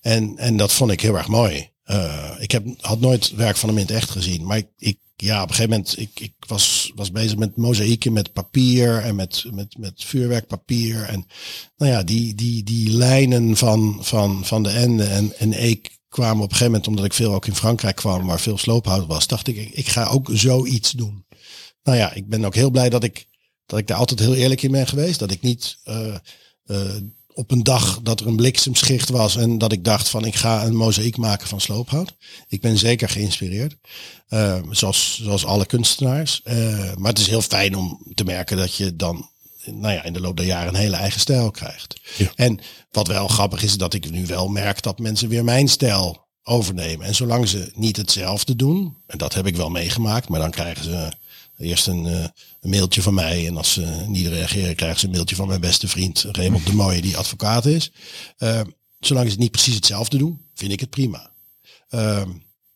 [0.00, 1.72] En, en dat vond ik heel erg mooi.
[1.86, 4.98] Uh, ik heb, had nooit werk van hem in het echt gezien, maar ik, ik
[5.16, 9.14] ja, op een gegeven moment, ik, ik was, was bezig met mozaïeken, met papier en
[9.14, 11.02] met, met, met vuurwerkpapier.
[11.02, 11.26] En
[11.76, 16.36] nou ja, die, die, die lijnen van, van, van de ende en, en ik kwamen
[16.36, 19.26] op een gegeven moment, omdat ik veel ook in Frankrijk kwam, waar veel sloophout was,
[19.26, 21.26] dacht ik, ik ga ook zoiets doen.
[21.82, 23.28] Nou ja, ik ben ook heel blij dat ik,
[23.66, 25.18] dat ik daar altijd heel eerlijk in ben geweest.
[25.18, 26.14] Dat ik niet uh,
[26.66, 26.94] uh,
[27.34, 30.64] op een dag dat er een bliksemschicht was en dat ik dacht van ik ga
[30.64, 32.14] een mozaïek maken van sloophout.
[32.48, 33.76] Ik ben zeker geïnspireerd,
[34.28, 36.40] uh, zoals, zoals alle kunstenaars.
[36.98, 39.28] maar het is heel fijn om te merken dat je dan
[39.72, 42.00] nou ja, in de loop der jaren een hele eigen stijl krijgt.
[42.16, 42.32] Ja.
[42.34, 46.26] En wat wel grappig is, dat ik nu wel merk dat mensen weer mijn stijl
[46.42, 47.06] overnemen.
[47.06, 50.84] En zolang ze niet hetzelfde doen, en dat heb ik wel meegemaakt, maar dan krijgen
[50.84, 51.08] ze
[51.58, 52.26] eerst een, uh,
[52.60, 53.46] een mailtje van mij.
[53.46, 56.74] En als ze niet reageren, krijgen ze een mailtje van mijn beste vriend Raymond de
[56.74, 57.92] Mooie, die advocaat is.
[58.38, 58.60] Uh,
[58.98, 61.30] zolang ze het niet precies hetzelfde doen, vind ik het prima.
[61.90, 62.22] Uh,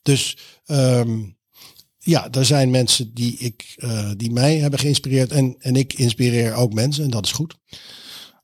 [0.02, 0.36] dus
[0.66, 1.36] um,
[1.98, 5.32] ja, er zijn mensen die, ik, uh, die mij hebben geïnspireerd.
[5.32, 7.54] En, en ik inspireer ook mensen en dat is goed.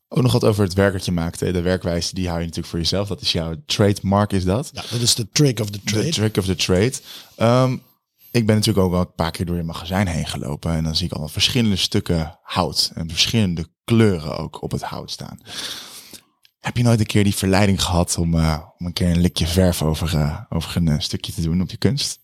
[0.07, 1.39] Ook nog wat over het werk dat je maakt.
[1.39, 3.07] De werkwijze, die hou je natuurlijk voor jezelf.
[3.07, 4.69] Dat is jouw trademark, is dat?
[4.73, 6.05] Ja, dat is de trick of the trade.
[6.05, 6.93] De trick of the trade.
[7.63, 7.81] Um,
[8.35, 10.71] ik ben natuurlijk ook al een paar keer door je magazijn heen gelopen.
[10.71, 12.91] En dan zie ik al verschillende stukken hout.
[12.93, 15.39] En verschillende kleuren ook op het hout staan.
[16.59, 19.47] Heb je nooit een keer die verleiding gehad om, uh, om een keer een likje
[19.47, 22.19] verf over, uh, over een uh, stukje te doen op je kunst?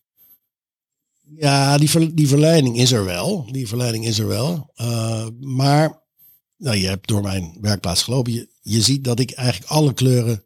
[1.36, 3.52] Ja, die, ver, die verleiding is er wel.
[3.52, 4.74] Die verleiding is er wel.
[5.40, 6.02] maar
[6.58, 8.34] nou, je hebt door mijn werkplaats gelopen.
[8.34, 10.44] Je, je ziet dat ik eigenlijk alle kleuren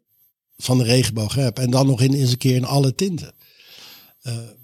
[0.56, 1.58] van de regenboog heb.
[1.58, 3.34] En dan nog in eens een keer in alle tinten.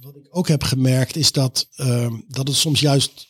[0.01, 3.27] Wat ik ook heb gemerkt is dat, ehm, dat het soms juist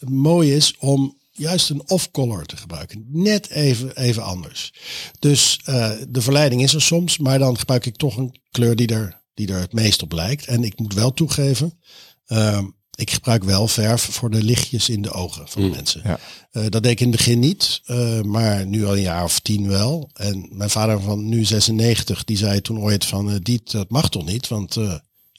[0.00, 3.04] mooi is om juist een off-color te gebruiken.
[3.08, 4.72] Net even, even anders.
[5.18, 8.86] Dus uh, de verleiding is er soms, maar dan gebruik ik toch een kleur die
[8.86, 10.46] er, die er het meest op lijkt.
[10.46, 11.78] En ik moet wel toegeven,
[12.26, 12.62] uh,
[12.94, 16.00] ik gebruik wel verf voor de lichtjes in de ogen van de mm, mensen.
[16.04, 16.18] Ja.
[16.52, 17.82] Uh, dat deed ik in het begin niet,
[18.22, 20.10] maar nu al een jaar of tien wel.
[20.12, 24.24] En mijn vader van nu 96, die zei toen ooit van, Diet, dat mag toch
[24.24, 24.76] niet, want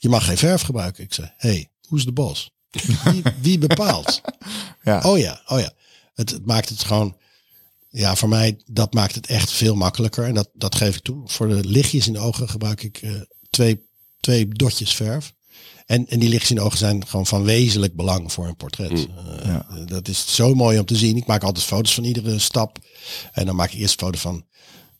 [0.04, 1.04] je mag geen verf gebruiken.
[1.04, 2.50] Ik zei, hey, hoe de bos?
[3.04, 4.20] Wie, wie bepaalt?
[4.82, 5.00] ja.
[5.00, 5.72] Oh ja, oh ja.
[6.14, 7.16] Het, het, maakt het gewoon,
[7.88, 10.24] ja, voor mij, dat maakt het echt veel makkelijker.
[10.24, 11.28] En dat, dat geef ik toe.
[11.28, 13.86] Voor de lichtjes in de ogen gebruik ik uh, twee,
[14.20, 15.32] twee dotjes verf.
[15.86, 18.90] En, en die lichtjes in de ogen zijn gewoon van wezenlijk belang voor een portret.
[18.90, 19.66] Mm, uh, ja.
[19.84, 21.16] Dat is zo mooi om te zien.
[21.16, 22.78] Ik maak altijd foto's van iedere stap.
[23.32, 24.46] En dan maak ik eerst een foto van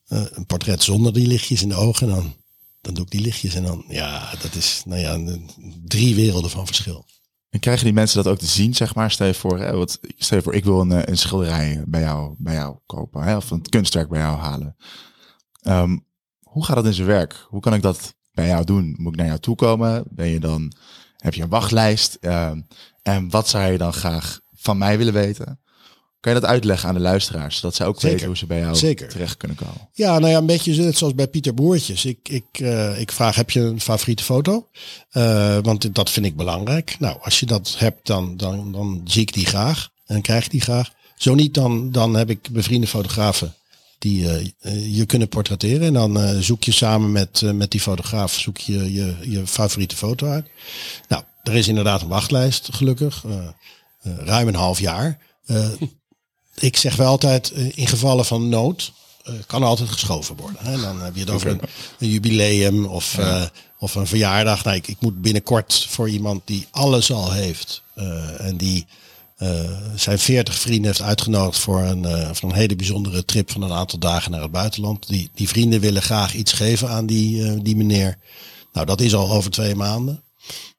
[0.09, 2.09] uh, een portret zonder die lichtjes in de ogen.
[2.09, 2.35] En dan,
[2.85, 3.55] dan doe ik die lichtjes.
[3.55, 5.39] En dan, ja, dat is, nou ja,
[5.85, 7.07] drie werelden van verschil.
[7.51, 9.11] En krijgen die mensen dat ook te zien, zeg maar?
[9.11, 12.01] Stel je voor, hè, wat, stel je voor ik wil een, eh, een schilderij bij
[12.01, 14.77] jou, bij jou kopen, hè, of een kunstwerk bij jou halen.
[15.63, 16.07] Um,
[16.43, 17.47] hoe gaat dat in zijn werk?
[17.49, 18.95] Hoe kan ik dat bij jou doen?
[18.99, 20.05] Moet ik naar jou toe komen?
[20.11, 20.73] Ben je dan,
[21.17, 22.19] heb je een wachtlijst?
[22.21, 22.67] Um,
[23.03, 25.61] en wat zou je dan graag van mij willen weten?
[26.25, 28.77] Kan je dat uitleggen aan de luisteraars, zodat zij ook weten hoe ze bij jou
[28.77, 29.09] Zeker.
[29.09, 29.89] terecht kunnen komen?
[29.93, 32.05] Ja, nou ja, een beetje net zoals bij Pieter Boertjes.
[32.05, 34.69] Ik, ik, uh, ik vraag, heb je een favoriete foto?
[35.13, 36.97] Uh, want dat vind ik belangrijk.
[36.99, 40.51] Nou, als je dat hebt, dan, dan, dan zie ik die graag en krijg ik
[40.51, 40.91] die graag.
[41.17, 43.55] Zo niet, dan, dan heb ik bevriende fotografen
[43.99, 45.87] die uh, je kunnen portretteren.
[45.87, 50.27] En dan zoek je samen met, met die fotograaf zoek je, je je favoriete foto
[50.27, 50.47] uit.
[51.09, 53.25] Nou, er is inderdaad een wachtlijst, gelukkig.
[54.03, 55.19] ruim een half jaar
[56.55, 58.93] ik zeg wel altijd, eh, in gevallen van nood,
[59.29, 60.65] uh, kan altijd geschoven worden.
[60.65, 60.81] Hè?
[60.81, 61.61] Dan heb je het over een,
[61.99, 63.45] een jubileum of, uh,
[63.79, 64.65] of een verjaardag.
[64.65, 68.87] Nou, ik, ik, moet binnenkort voor iemand die alles al heeft uh, en die
[69.95, 73.99] zijn veertig vrienden heeft uitgenodigd voor een, voor een hele bijzondere trip van een aantal
[73.99, 75.09] dagen naar het buitenland.
[75.09, 78.19] Die, die vrienden willen graag iets geven aan die, die meneer.
[78.73, 80.24] Nou, dat is al over twee maanden.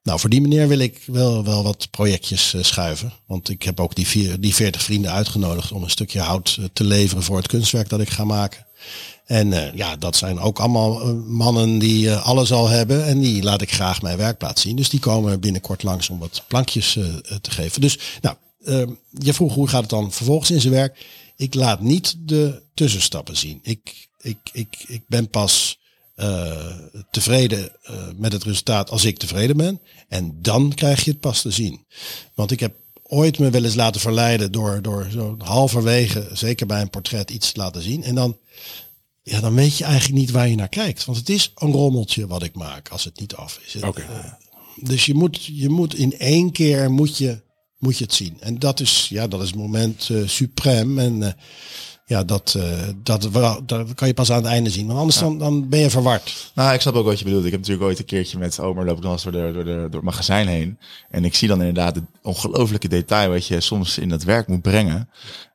[0.05, 3.13] Nou, voor die meneer wil ik wel, wel wat projectjes uh, schuiven.
[3.27, 6.65] Want ik heb ook die, vier, die 40 vrienden uitgenodigd om een stukje hout uh,
[6.73, 8.65] te leveren voor het kunstwerk dat ik ga maken.
[9.25, 13.05] En uh, ja, dat zijn ook allemaal mannen die alles al hebben.
[13.05, 14.75] En die laat ik graag mijn werkplaats zien.
[14.75, 16.91] Dus die komen binnenkort langs om wat plankjes
[17.41, 17.81] te geven.
[17.81, 21.05] Dus nou, ehm, je vroeg hoe gaat het dan vervolgens in zijn werk?
[21.35, 23.59] Ik laat niet de tussenstappen zien.
[23.63, 25.79] Ik, ik, ik, ik ben pas
[27.11, 27.71] tevreden
[28.15, 29.79] met het resultaat als ik tevreden ben.
[30.07, 31.85] En dan krijg je het pas te zien.
[32.33, 36.81] Want ik heb ooit me wel eens laten verleiden door, door zo halverwege, zeker bij
[36.81, 38.03] een portret, iets te laten zien.
[38.03, 38.37] En dan,
[39.21, 41.05] ja, dan weet je eigenlijk niet waar je naar kijkt.
[41.05, 43.75] Want het is een rommeltje wat ik maak als het niet af is.
[43.83, 44.05] Okay.
[44.05, 44.33] Uh,
[44.75, 47.41] dus je moet, je moet in één keer moet je,
[47.77, 48.37] moet je het zien.
[48.39, 50.99] En dat is, ja, dat is het moment uh, suprem.
[50.99, 51.35] En
[52.05, 52.63] ja, dat, uh,
[53.03, 53.29] dat,
[53.65, 54.87] dat kan je pas aan het einde zien.
[54.87, 56.51] Want anders dan, dan ben je verward.
[56.55, 57.45] Nou, ik snap ook wat je bedoelt.
[57.45, 59.65] Ik heb natuurlijk ooit een keertje met Omer loop ik nog eens door, de, door,
[59.65, 60.79] de, door het magazijn heen.
[61.09, 64.61] En ik zie dan inderdaad het ongelofelijke detail wat je soms in dat werk moet
[64.61, 65.09] brengen.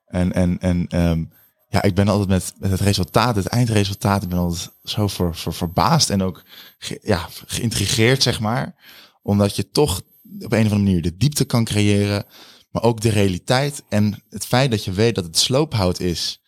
[0.07, 1.31] En, en, en um,
[1.69, 5.37] ja, ik ben altijd met, met het resultaat, het eindresultaat, ik ben altijd zo voor,
[5.37, 6.43] voor verbaasd en ook
[6.79, 8.75] ge, ja, geïntrigeerd, zeg maar.
[9.23, 10.01] Omdat je toch
[10.41, 12.25] op een of andere manier de diepte kan creëren.
[12.71, 16.43] Maar ook de realiteit en het feit dat je weet dat het sloophout is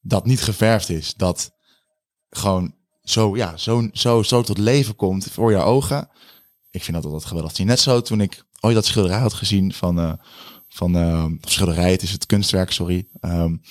[0.00, 1.14] dat niet geverfd is.
[1.14, 1.52] Dat
[2.30, 6.08] gewoon zo, ja, zo, zo, zo tot leven komt voor je ogen.
[6.70, 7.66] Ik vind dat altijd geweldig zien.
[7.66, 10.12] Net zo toen ik ooit dat schilderij had gezien van, uh,
[10.68, 13.62] van uh, schilderij, het is het kunstwerk, sorry, um,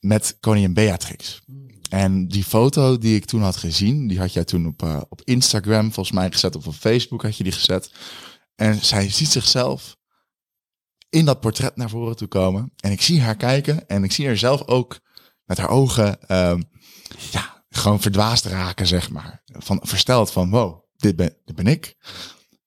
[0.00, 1.42] met koningin Beatrix.
[1.88, 5.22] En die foto die ik toen had gezien, die had jij toen op, uh, op
[5.24, 7.92] Instagram volgens mij gezet, of op Facebook had je die gezet.
[8.54, 9.96] En zij ziet zichzelf
[11.14, 12.72] in dat portret naar voren toe komen.
[12.76, 15.00] En ik zie haar kijken en ik zie haar zelf ook
[15.44, 16.64] met haar ogen um,
[17.30, 19.42] ja, gewoon verdwaasd raken, zeg maar.
[19.44, 21.96] Van, versteld van, wow, dit ben, dit ben ik.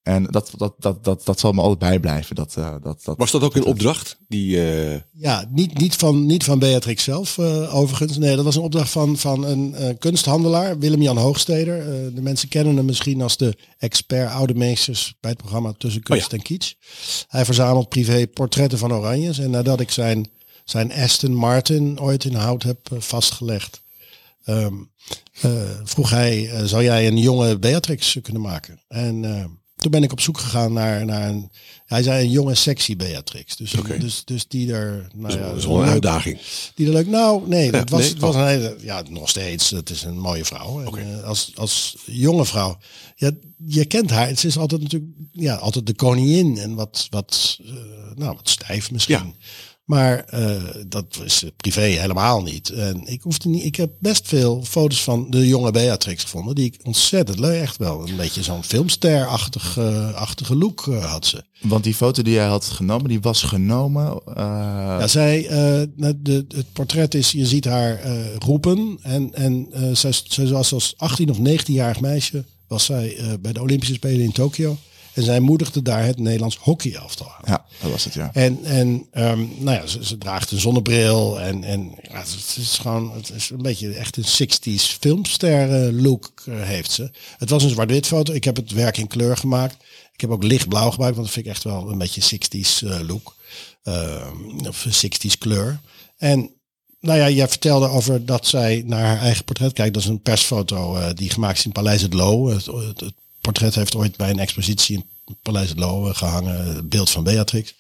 [0.08, 2.36] En dat, dat, dat, dat, dat zal me altijd bijblijven.
[2.36, 4.18] Dat, uh, dat, dat, Was dat ook een opdracht?
[4.28, 5.00] Die, uh...
[5.12, 8.18] Ja, niet, niet, van, niet van Beatrix zelf uh, overigens.
[8.18, 11.86] Nee, dat was een opdracht van, van een kunsthandelaar, Willem-Jan Hoogsteder.
[12.16, 16.26] de mensen kennen hem misschien als de expert oude meesters bij het programma Tussen Kunst
[16.26, 16.38] oh ja.
[16.38, 16.74] en Kitsch.
[17.28, 19.40] Hij verzamelt privé portretten van Oranjes.
[19.40, 20.30] En nadat ik zijn,
[20.64, 23.82] zijn Aston Martin ooit in hout heb vastgelegd...
[24.46, 24.92] Um,
[25.84, 28.82] vroeg hij, zou jij een jonge Beatrix kunnen maken?
[28.88, 29.24] En
[29.78, 31.52] toen ben ik op zoek gegaan naar, naar een.
[31.86, 33.56] Hij zei een jonge, sexy Beatrix.
[33.56, 35.08] Dus, dus, dus die er.
[35.16, 36.40] Nou ja, dat is wel een uitdaging.
[36.76, 37.08] Die er leuk.
[37.08, 38.76] Nou, nee, dat was, het was een hele.
[38.82, 39.70] Ja, nog steeds.
[39.70, 40.96] Het is een mooie vrouw.
[40.96, 42.78] En, uh, als, als jonge vrouw.
[43.16, 43.32] Ja,
[43.66, 44.28] je kent haar.
[44.28, 45.12] Het is altijd natuurlijk.
[45.32, 46.58] Ja, altijd de koningin.
[46.58, 47.74] En wat, wat, uh,
[48.16, 49.16] nou, wat stijf misschien.
[49.16, 49.34] Ja.
[49.88, 52.70] Maar uh, dat is privé helemaal niet.
[52.70, 53.64] En ik hoefde niet.
[53.64, 56.56] Ik heb best veel foto's van de jonge Beatrix gevonden.
[56.56, 57.62] Die ik ontzettend leuk.
[57.62, 61.44] Echt wel een beetje zo'n filmster-achtige achtige look uh, had ze.
[61.62, 64.22] Want die foto die jij had genomen, die was genomen.
[64.36, 65.42] Ja, zij.
[65.96, 67.32] de, de, het portret is.
[67.32, 68.00] Je ziet haar
[68.40, 69.00] roepen.
[69.02, 72.46] En, en zij, zij was als 18 of 19-jarig meisje.
[72.68, 74.78] Was zij bij de Olympische Spelen in Tokio.
[75.18, 77.44] En zij moedigde daar het Nederlands hockeyelftal aan.
[77.46, 78.30] Ja, dat was het, ja.
[78.34, 81.42] En, en um, nou ja, ze, ze, draagt een zonnebril.
[81.42, 86.34] En, en ja, het is gewoon, het is een beetje echt een 60s filmster look
[86.46, 87.12] uh, heeft ze.
[87.38, 88.34] Het was een zwart-wit foto.
[88.34, 89.76] Ik heb het werk in kleur gemaakt.
[90.14, 93.00] Ik heb ook lichtblauw gebruikt, want dat vind ik echt wel een beetje 60s uh,
[93.08, 93.36] look.
[93.84, 94.28] Uh,
[94.68, 95.80] of 60s kleur.
[96.18, 96.52] En
[97.00, 99.94] nou ja, jij vertelde over dat zij naar haar eigen portret kijkt.
[99.94, 102.48] Dat is een persfoto uh, die gemaakt is in Paleis het Loo.
[102.48, 103.14] Het, het, het,
[103.52, 106.76] portret heeft ooit bij een expositie in Paleis het Loo gehangen.
[106.76, 107.76] Het beeld van Beatrix.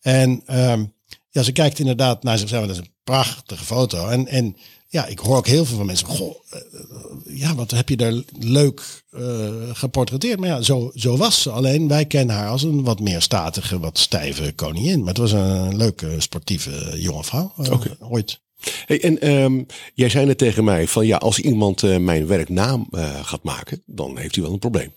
[0.00, 0.92] En um,
[1.30, 2.66] ja, ze kijkt inderdaad naar zichzelf.
[2.66, 4.08] Dat is een prachtige foto.
[4.08, 4.56] En, en
[4.88, 6.06] ja, ik hoor ook heel veel van mensen.
[6.06, 10.40] Goh, uh, ja, wat heb je daar leuk uh, geportretteerd.
[10.40, 11.50] Maar ja, zo, zo was ze.
[11.50, 14.98] Alleen wij kennen haar als een wat meer statige, wat stijve koningin.
[14.98, 17.52] Maar het was een leuke, sportieve jonge vrouw.
[17.58, 17.96] Uh, okay.
[18.00, 18.40] Ooit.
[18.86, 22.86] Hey, en um, jij zei net tegen mij van ja, als iemand uh, mijn werknaam
[22.90, 24.92] uh, gaat maken, dan heeft hij wel een probleem.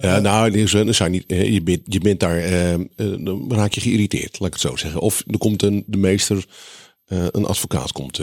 [0.00, 2.42] Uh, nou, zijn niet, je, bent, je bent daar,
[2.96, 5.00] dan raak je geïrriteerd, laat ik het zo zeggen.
[5.00, 6.44] Of er komt een, de meester,
[7.06, 8.20] een advocaat komt.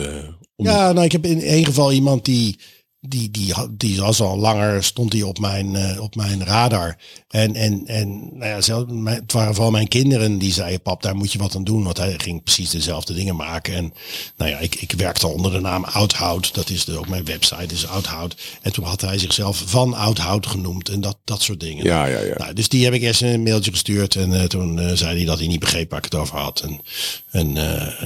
[0.55, 2.59] om ja, nou, ik heb in één geval iemand die
[2.99, 6.97] die, die, die was al langer, stond die op mijn, uh, op mijn radar.
[7.29, 11.01] En, en, en nou ja, zelf, mijn, het waren vooral mijn kinderen die zeiden, pap,
[11.01, 11.83] daar moet je wat aan doen.
[11.83, 13.73] Want hij ging precies dezelfde dingen maken.
[13.73, 13.93] En
[14.37, 16.53] nou ja, ik, ik werkte onder de naam Oudhout.
[16.53, 18.35] Dat is de, ook mijn website, is Oudhout.
[18.61, 21.85] En toen had hij zichzelf van Oudhout genoemd en dat, dat soort dingen.
[21.85, 22.37] Ja, ja, ja.
[22.37, 24.15] Nou, dus die heb ik eerst een mailtje gestuurd.
[24.15, 26.59] En uh, toen uh, zei hij dat hij niet begreep waar ik het over had.
[26.59, 26.81] En,
[27.31, 27.53] en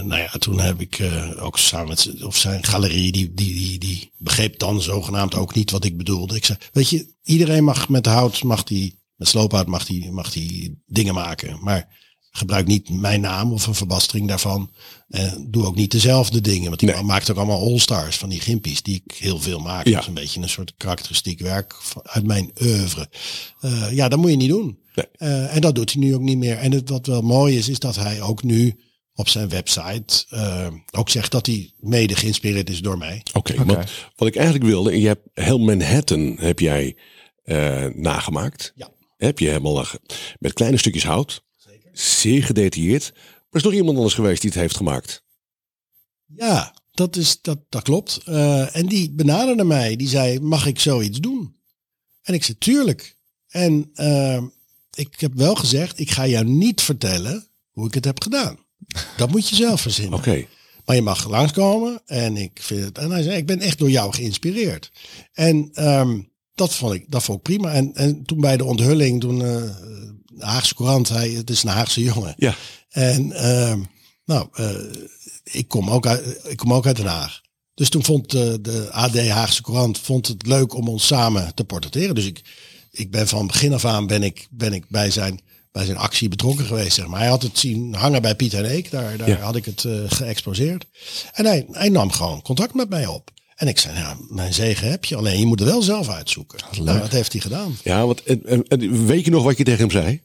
[0.08, 1.00] nou ja, toen heb ik
[1.40, 5.72] ook samen met of zijn galerie, die, die, die, die begreep dan zogenaamd ook niet
[5.72, 6.36] wat ik bedoelde.
[6.36, 10.32] Ik zei, weet je, iedereen mag met hout, mag die, met sloophout mag die, mag
[10.32, 11.58] die dingen maken.
[11.62, 12.00] Maar
[12.32, 14.72] gebruik niet mijn naam of een verbastering daarvan.
[15.10, 16.68] En doe ook niet dezelfde dingen.
[16.68, 17.04] Want die nee.
[17.04, 19.86] maakt ook allemaal all-stars van die gimpies die ik heel veel maak.
[19.86, 19.92] Ja.
[19.92, 23.10] Dat is een beetje een soort karakteristiek werk uit mijn oeuvre.
[23.62, 24.80] Uh, ja, dat moet je niet doen.
[24.96, 25.06] Nee.
[25.18, 26.58] Uh, en dat doet hij nu ook niet meer.
[26.58, 28.80] En het, wat wel mooi is, is dat hij ook nu
[29.22, 33.22] op zijn website uh, ook zegt dat hij mede geïnspireerd is door mij.
[33.34, 33.86] Oké, okay, okay.
[34.16, 36.96] wat ik eigenlijk wilde, je hebt heel Manhattan heb jij
[37.46, 38.72] uh, nagemaakt.
[38.76, 38.90] Ja.
[39.18, 39.86] Heb je helemaal
[40.40, 41.44] met kleine stukjes hout.
[41.58, 41.90] Zeker.
[41.94, 43.12] Zeer gedetailleerd.
[43.14, 45.24] Maar is nog iemand anders geweest die het heeft gemaakt?
[46.36, 48.22] Ja, dat, is, dat, dat klopt.
[48.28, 49.96] Uh, en die benaderde mij.
[49.96, 51.56] Die zei, mag ik zoiets doen?
[52.22, 53.16] En ik zei, tuurlijk.
[53.48, 53.92] En
[54.94, 58.60] ik heb wel gezegd, ik ga jou niet vertellen hoe ik het heb gedaan.
[59.18, 60.20] Dat moet je zelf verzinnen.
[60.20, 60.46] Oké.
[60.86, 62.98] Maar je mag langskomen en ik vind het.
[62.98, 64.92] En hij zei: Ik ben echt door jou geïnspireerd.
[65.34, 67.72] En um, dat vond ik, dat vond ik prima.
[67.72, 69.42] En, en toen bij de onthulling, toen uh,
[70.26, 72.34] de Haagse Courant, hij, het is een Haagse jongen.
[72.38, 72.56] Ja.
[72.90, 73.88] En um,
[74.26, 74.70] nou, uh,
[75.44, 77.42] ik, kom ook uit, ik kom ook uit Den Haag.
[77.74, 81.64] Dus toen vond de, de AD Haagse Courant vond het leuk om ons samen te
[81.64, 82.16] portretteren.
[82.16, 82.42] Dus ik,
[82.92, 86.30] ik ben van begin af aan ben ik, ben ik bij zijn bij zijn actie
[86.30, 86.94] betrokken geweest.
[86.94, 87.20] Zeg maar.
[87.20, 88.92] Hij had het zien hangen bij Piet en Eek.
[88.92, 90.86] Daar, daar had ik het uh, geëxposeerd.
[91.34, 93.32] En hij, hij nam gewoon contact met mij op.
[93.56, 95.16] En ik zei, ja, mijn zegen heb je.
[95.16, 96.60] Alleen je moet er wel zelf uitzoeken.
[96.60, 97.78] Dat, nou, dat heeft hij gedaan.
[97.84, 100.22] Ja, want en, en, weet je nog wat je tegen hem zei?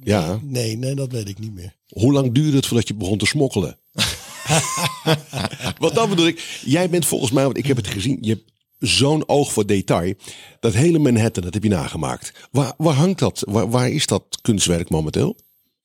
[0.00, 0.40] Ja.
[0.42, 1.76] Nee, nee, dat weet ik niet meer.
[1.88, 3.78] Hoe lang duurde het voordat je begon te smokkelen?
[5.78, 8.52] Wat dan bedoel ik, jij bent volgens mij, want ik heb het gezien, je hebt
[8.86, 10.14] zo'n oog voor detail.
[10.60, 12.32] Dat hele Manhattan, dat heb je nagemaakt.
[12.50, 13.42] Waar, waar hangt dat?
[13.48, 15.36] Waar, waar is dat kunstwerk momenteel?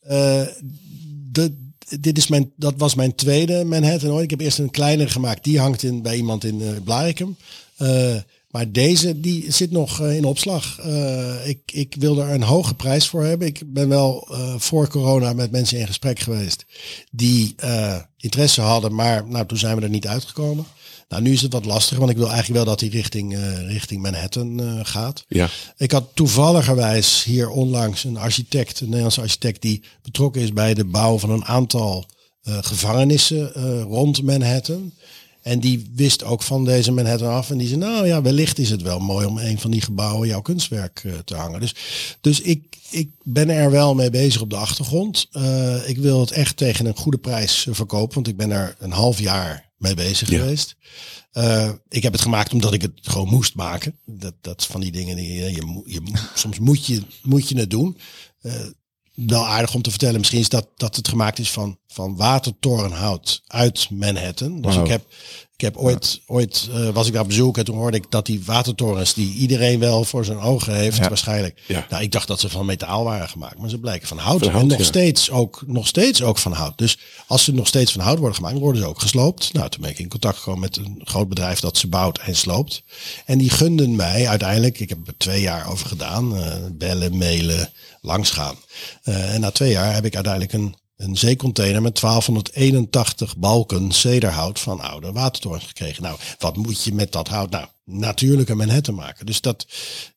[0.03, 0.41] Uh,
[1.31, 1.53] de,
[1.99, 4.23] dit is mijn, dat was mijn tweede Manhattan ooit.
[4.23, 5.43] Ik heb eerst een kleinere gemaakt.
[5.43, 6.62] Die hangt in, bij iemand in.
[7.81, 8.15] Uh,
[8.51, 10.79] Maar deze die zit nog in opslag.
[11.45, 13.47] ik, ik wil er een hoge prijs voor hebben.
[13.47, 16.65] Ik ben wel voor corona met mensen in gesprek geweest
[17.12, 17.55] die
[18.17, 20.65] interesse hadden, maar nou, toen zijn we er niet uitgekomen.
[21.10, 23.67] Nou, nu is het wat lastiger, want ik wil eigenlijk wel dat hij richting, uh,
[23.67, 25.26] richting Manhattan uh, gaat.
[25.28, 25.50] Ja.
[25.78, 30.86] Ik had toevalligerwijs hier onlangs een architect, een Nederlandse architect, die betrokken is bij de
[30.86, 32.06] bouw van een aantal
[32.43, 34.93] uh, gevangenissen rond Manhattan.
[35.41, 37.50] En die wist ook van deze Manhattan af.
[37.50, 40.28] En die zei, nou ja, wellicht is het wel mooi om een van die gebouwen
[40.28, 41.60] jouw kunstwerk te hangen.
[41.60, 41.76] Dus,
[42.22, 45.30] dus ik, ik ben er wel mee bezig op de achtergrond.
[45.86, 49.19] ik wil het echt tegen een goede prijs verkopen, want ik ben er een half
[49.19, 50.75] jaar mee bezig geweest.
[51.33, 53.99] Uh, ik heb het gemaakt omdat ik het gewoon moest maken.
[54.05, 56.01] Dat, dat van die dingen die je, je, je
[56.35, 57.97] soms moet je, moet je het doen.
[58.41, 58.53] Uh,
[59.27, 60.19] wel aardig om te vertellen.
[60.19, 64.61] Misschien is dat, dat het gemaakt is van, van watertorenhout uit Manhattan.
[64.61, 65.05] Dus ik heb
[65.60, 68.26] ik heb ooit, ooit uh, was ik daar op bezoek en toen hoorde ik dat
[68.26, 71.62] die watertorens die iedereen wel voor zijn ogen heeft, waarschijnlijk.
[71.67, 71.86] Ja.
[71.89, 74.48] Nou, ik dacht dat ze van metaal waren gemaakt, maar ze blijken van hout.
[74.48, 76.78] en nog steeds ook, nog steeds ook van hout.
[76.78, 79.54] Dus als ze nog steeds van hout worden gemaakt, worden ze ook gesloopt.
[79.54, 82.36] Nou, toen ben ik in contact gekomen met een groot bedrijf dat ze bouwt en
[82.36, 82.84] sloopt.
[83.26, 87.69] En die gunden mij uiteindelijk, ik heb er twee jaar over gedaan, uh, bellen, mailen,
[88.02, 88.56] langsgaan.
[89.04, 94.59] Uh, en na twee jaar heb ik uiteindelijk een een zeecontainer met 1281 balken cederhout
[94.59, 96.03] van oude watertorens gekregen.
[96.03, 97.49] Nou, wat moet je met dat hout?
[97.49, 99.25] Nou, natuurlijk een Manhattan maken.
[99.25, 99.67] Dus dat,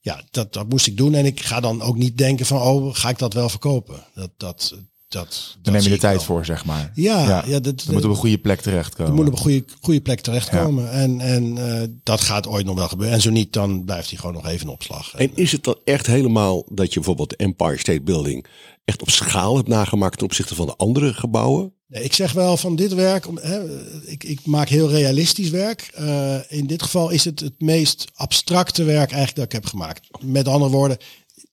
[0.01, 1.15] ja, dat, dat moest ik doen.
[1.15, 4.07] En ik ga dan ook niet denken van, oh, ga ik dat wel verkopen?
[4.15, 4.75] Dat, dat,
[5.13, 6.91] dat, Dan neem je de tijd voor, zeg maar.
[6.95, 7.61] Ja, ja.
[7.61, 9.07] dat, moet op een goede plek terechtkomen.
[9.07, 10.85] Dat moet op een goede, goede plek terechtkomen.
[10.85, 10.91] Ja.
[10.91, 13.15] En, en uh, dat gaat ooit nog wel gebeuren.
[13.15, 15.15] En zo niet, dan blijft hij gewoon nog even in opslag.
[15.15, 18.47] En is het dan echt helemaal dat je bijvoorbeeld de Empire State Building
[18.85, 21.73] echt op schaal hebt nagemaakt ten opzichte van de andere gebouwen?
[21.87, 25.91] Nee, ik zeg wel van dit werk, hè, ik, ik maak heel realistisch werk.
[26.01, 30.09] Uh, in dit geval is het het meest abstracte werk eigenlijk dat ik heb gemaakt.
[30.21, 30.99] Met andere woorden,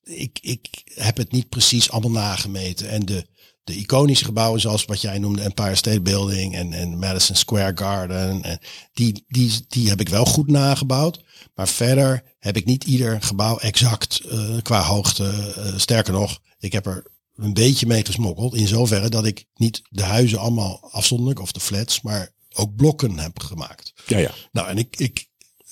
[0.03, 2.89] ik, ik heb het niet precies allemaal nagemeten.
[2.89, 3.25] En de,
[3.69, 8.43] de iconische gebouwen zoals wat jij noemde Empire State Building en, en Madison Square Garden.
[8.43, 8.59] En
[8.93, 11.23] die, die, die heb ik wel goed nagebouwd.
[11.55, 15.53] Maar verder heb ik niet ieder gebouw exact uh, qua hoogte.
[15.57, 17.05] Uh, sterker nog, ik heb er
[17.35, 18.55] een beetje mee gesmokkeld.
[18.55, 23.19] In zoverre dat ik niet de huizen allemaal afzonderlijk of de flats, maar ook blokken
[23.19, 23.93] heb gemaakt.
[24.07, 24.31] Ja, ja.
[24.51, 25.27] Nou, en ik, ik,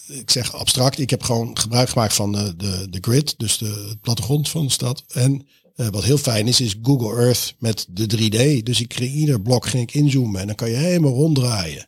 [0.08, 3.98] ik zeg abstract, ik heb gewoon gebruik gemaakt van de, de, de grid, dus de
[4.02, 5.04] plattegrond van de stad.
[5.08, 8.63] En uh, wat heel fijn is, is Google Earth met de 3D.
[8.63, 11.88] Dus ik kreeg ieder blok ging ik inzoomen en dan kan je helemaal ronddraaien.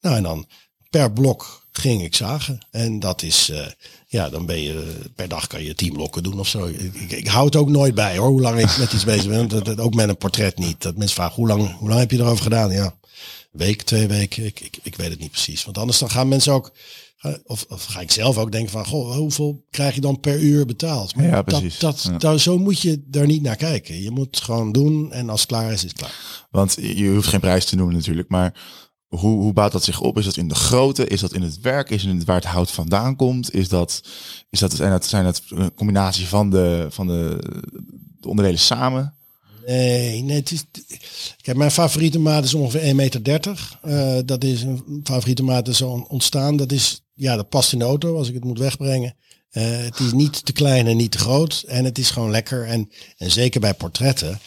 [0.00, 0.46] Nou, en dan
[0.90, 2.58] per blok ging ik zagen.
[2.70, 3.66] En dat is, uh,
[4.06, 6.66] ja, dan ben je per dag kan je tien blokken doen of zo.
[6.66, 9.28] Ik, ik, ik hou het ook nooit bij hoor, hoe lang ik met iets bezig
[9.28, 9.48] ben.
[9.48, 10.82] Dat, dat, ook met een portret niet.
[10.82, 12.70] Dat mensen vragen, hoe lang, hoe lang heb je erover gedaan?
[12.72, 12.94] Ja,
[13.50, 15.64] week, twee weken, ik, ik, ik weet het niet precies.
[15.64, 16.72] Want anders dan gaan mensen ook
[17.46, 20.66] of, of, ga ik zelf ook denken van, goh, hoeveel krijg je dan per uur
[20.66, 21.16] betaald?
[21.16, 21.78] Maar ja, precies.
[21.78, 24.02] Dat, dat, zo moet je daar niet naar kijken.
[24.02, 26.46] Je moet gewoon doen en als het klaar is, is het klaar.
[26.50, 28.54] Want je hoeft geen prijs te noemen natuurlijk, maar
[29.06, 30.18] hoe, hoe bouwt dat zich op?
[30.18, 31.06] Is dat in de grootte?
[31.06, 31.90] Is dat in het werk?
[31.90, 33.54] Is het waar het hout vandaan komt?
[33.54, 34.00] Is dat,
[34.50, 37.38] is dat, zijn, dat, zijn dat een combinatie van de, van de,
[38.20, 39.14] de onderdelen samen?
[39.66, 40.64] Nee, nee het is,
[41.40, 43.78] kijk, mijn favoriete maat is ongeveer 1,30 meter.
[43.84, 46.56] Uh, dat is een favoriete maat is zo ontstaan.
[46.56, 49.16] Dat is ja, dat past in de auto als ik het moet wegbrengen.
[49.52, 51.64] Uh, het is niet te klein en niet te groot.
[51.66, 52.66] En het is gewoon lekker.
[52.66, 54.40] En, en zeker bij portretten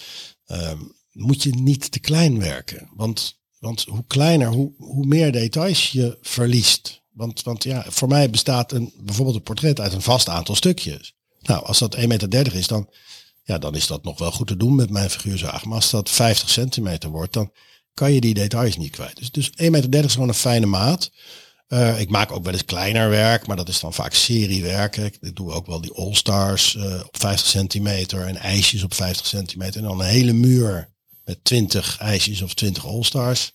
[0.48, 0.72] uh,
[1.12, 2.90] moet je niet te klein werken.
[2.96, 7.02] Want, want hoe kleiner, hoe, hoe meer details je verliest.
[7.14, 11.16] Want, want ja, voor mij bestaat een, bijvoorbeeld een portret uit een vast aantal stukjes.
[11.42, 12.90] Nou, als dat 1,30 meter is, dan,
[13.44, 15.66] ja, dan is dat nog wel goed te doen met mijn figuurzaag.
[15.66, 17.52] Maar als dat 50 centimeter wordt, dan
[17.94, 19.18] kan je die details niet kwijt.
[19.18, 21.12] Dus, dus 1,30 meter is gewoon een fijne maat.
[21.70, 24.98] Uh, ik maak ook wel eens kleiner werk, maar dat is dan vaak seriewerk.
[24.98, 29.82] Ik doe ook wel die All-Stars uh, op 50 centimeter en ijsjes op 50 centimeter.
[29.82, 30.90] En dan een hele muur
[31.26, 33.54] met 20 ijsjes of 20 All-Stars.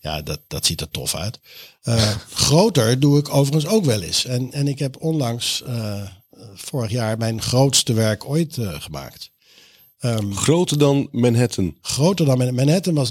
[0.00, 1.40] Ja, dat, dat ziet er tof uit.
[1.84, 2.10] Uh,
[2.46, 4.24] groter doe ik overigens ook wel eens.
[4.24, 5.62] En, en ik heb onlangs,
[6.54, 9.30] vorig jaar, mijn grootste werk ooit gemaakt.
[10.00, 11.76] Um, groter dan Manhattan?
[11.80, 13.10] Groter dan Manhattan was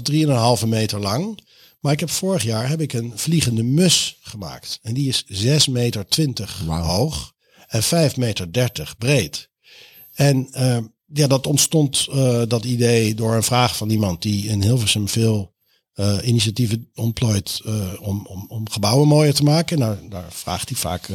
[0.62, 1.38] 3,5 meter lang.
[1.80, 4.78] Maar ik heb vorig jaar heb ik een vliegende mus gemaakt.
[4.82, 7.34] En die is 6 meter 20 hoog
[7.66, 9.50] en 5 meter 30 breed.
[10.12, 14.62] En uh, ja, dat ontstond uh, dat idee door een vraag van iemand die in
[14.62, 15.54] Hilversum veel
[15.94, 17.62] uh, initiatieven ontplooit
[18.00, 19.78] om, om, om gebouwen mooier te maken.
[19.78, 21.08] Nou, daar vraagt hij vaak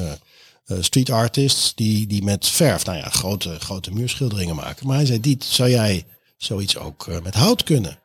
[0.79, 4.87] street artists die, die met verf, nou ja, grote, grote muurschilderingen maken.
[4.87, 6.05] Maar hij zei, Diet, zou jij
[6.37, 8.00] zoiets ook met hout kunnen?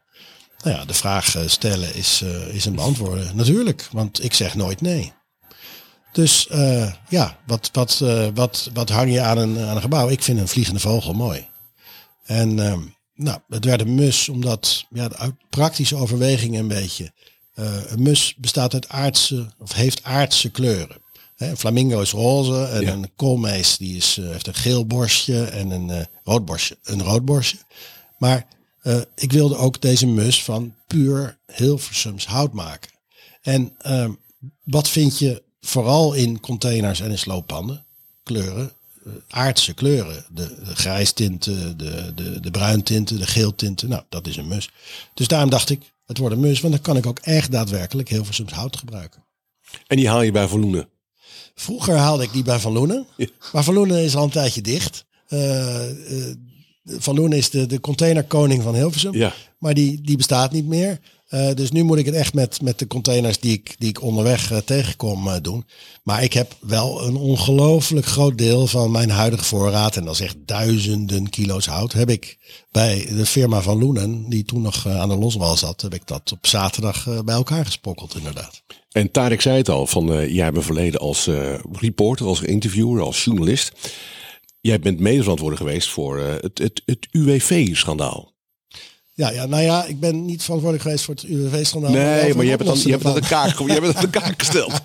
[0.62, 3.36] Nou ja, de vraag eh, stellen is, uh, is een beantwoorden.
[3.36, 5.12] Natuurlijk, want ik zeg nooit nee.
[6.12, 10.08] Dus uh, ja, wat, wat, uh, wat, wat hang je aan een, aan een gebouw?
[10.08, 11.48] Ik vind een vliegende vogel mooi.
[12.24, 12.74] En uh,
[13.14, 17.12] nou, het werd een mus, omdat ja, uit praktische overwegingen een beetje.
[17.54, 21.02] een mus bestaat uit aardse, of heeft aardse kleuren.
[21.36, 22.92] een flamingo is roze en ja.
[22.92, 26.78] een koolmees die is, heeft een geel borstje en een rood borstje.
[26.82, 27.58] Een rood borstje.
[28.18, 28.46] Maar
[29.14, 32.90] ik wilde ook deze mus van puur Hilversums hout maken.
[33.42, 34.12] En ehm,
[34.64, 37.84] wat vind je vooral in containers en in slooppanden?
[38.22, 38.72] Kleuren,
[39.04, 40.24] eh, aardse kleuren.
[40.30, 43.88] De, de grijstinten, de, de, de bruintinten, de geeltinten.
[43.88, 44.70] Nou, dat is een mus.
[45.14, 48.08] Dus daarom dacht ik, het wordt een mus, want dan kan ik ook echt daadwerkelijk
[48.08, 49.24] heel veel hout gebruiken.
[49.86, 50.88] En die haal je bij Van Loenen?
[51.54, 53.06] Vroeger haalde ik die bij Van Loenen.
[53.52, 55.04] Maar Van Loenen is al een tijdje dicht.
[55.28, 56.34] Uh, uh,
[56.86, 59.14] van Loenen is de, de containerkoning van Hilversum.
[59.14, 59.34] Ja.
[59.58, 61.00] Maar die, die bestaat niet meer.
[61.30, 64.02] Uh, dus nu moet ik het echt met, met de containers die ik, die ik
[64.02, 65.64] onderweg uh, tegenkom uh, doen.
[66.02, 70.20] Maar ik heb wel een ongelooflijk groot deel van mijn huidige voorraad, en dat is
[70.20, 72.38] echt duizenden kilo's hout, heb ik
[72.70, 76.32] bij de firma van Loenen, die toen nog aan de loswal zat, heb ik dat
[76.32, 78.62] op zaterdag bij elkaar gesprokkeld inderdaad.
[78.90, 81.28] En Tarek zei het al, van jij bent verleden als
[81.72, 83.72] reporter, als interviewer, als journalist.
[84.66, 88.34] Jij bent medeverantwoordelijk geweest voor het, het, het UWV-schandaal.
[89.12, 91.90] Ja, ja, nou ja, ik ben niet verantwoordelijk geweest voor het UWV-schandaal.
[91.90, 93.96] Nee, maar je hebt, het dan, je hebt het aan de kaak, je hebt het
[93.96, 94.72] aan de kaak gesteld.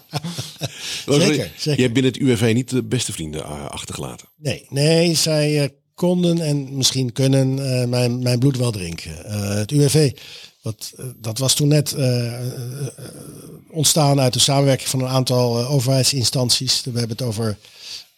[1.05, 1.75] zeker, zeker.
[1.75, 4.27] Je hebt binnen het UWV niet de beste vrienden uh, achtergelaten.
[4.37, 9.11] Nee, nee, zij uh, konden en misschien kunnen uh, mijn, mijn bloed wel drinken.
[9.57, 10.11] het UWV,
[10.61, 11.95] dat, dat was toen net
[13.69, 16.81] ontstaan uit de samenwerking van een aantal overheidsinstanties.
[16.83, 17.57] We hebben het over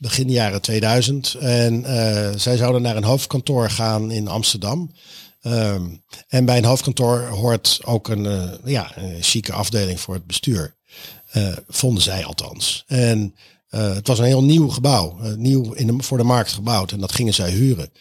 [0.03, 1.33] begin jaren 2000.
[1.33, 1.83] En
[2.39, 4.91] zij zouden naar een hoofdkantoor gaan in Amsterdam.
[5.45, 10.27] Um, en bij een hoofdkantoor hoort ook een, uh, ja, een chique afdeling voor het
[10.27, 10.75] bestuur.
[11.33, 12.83] Uh, vonden zij althans.
[12.87, 13.35] En
[13.69, 16.91] het was een heel nieuw gebouw, nieuw in de, voor de markt gebouwd.
[16.91, 17.91] En dat gingen zij huren,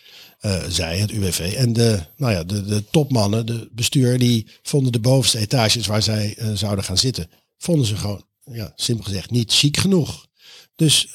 [0.69, 1.55] zij, het UWV.
[1.57, 6.03] En de, nou ja, de, de topmannen, de bestuur, die vonden de bovenste etages waar
[6.03, 10.27] zij zouden gaan zitten, vonden ze gewoon, ja, simpel gezegd, niet chic genoeg.
[10.83, 11.09] Dus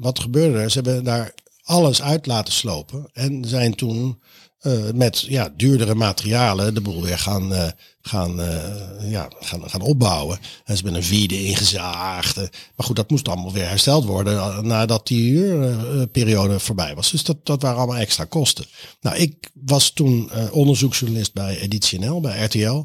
[0.00, 0.70] wat gebeurde er?
[0.70, 4.22] Ze hebben daar alles uit laten slopen en zijn toen
[4.62, 7.66] uh, met ja, duurdere materialen de boel weer gaan, uh,
[8.02, 10.38] gaan, uh, ja, gaan, gaan opbouwen.
[10.64, 12.36] En ze hebben een vierde ingezaagd.
[12.36, 17.10] maar goed, dat moest allemaal weer hersteld worden nadat die huurperiode voorbij was.
[17.10, 18.64] Dus dat, dat waren allemaal extra kosten.
[19.00, 22.84] Nou, ik was toen onderzoeksjournalist bij Editie NL, bij RTL.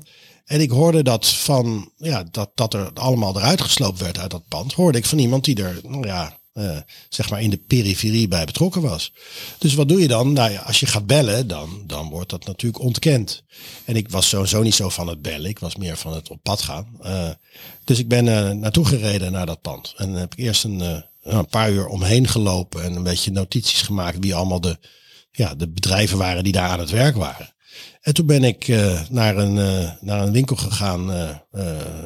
[0.49, 4.47] En ik hoorde dat van, ja, dat, dat er allemaal eruit gesloopt werd uit dat
[4.47, 4.73] pand.
[4.73, 6.77] Hoorde ik van iemand die er, nou ja, uh,
[7.09, 9.13] zeg maar in de periferie bij betrokken was.
[9.57, 10.33] Dus wat doe je dan?
[10.33, 13.43] Nou ja, als je gaat bellen, dan, dan wordt dat natuurlijk ontkend.
[13.85, 15.49] En ik was sowieso niet zo van het bellen.
[15.49, 16.97] Ik was meer van het op pad gaan.
[17.01, 17.29] Uh,
[17.83, 19.93] dus ik ben uh, naartoe gereden naar dat pand.
[19.97, 24.17] En heb ik eerst een, een paar uur omheen gelopen en een beetje notities gemaakt
[24.19, 24.77] wie allemaal de,
[25.31, 27.53] ja, de bedrijven waren die daar aan het werk waren.
[27.99, 31.35] En toen ben ik uh, naar, een, uh, naar een winkel gegaan uh,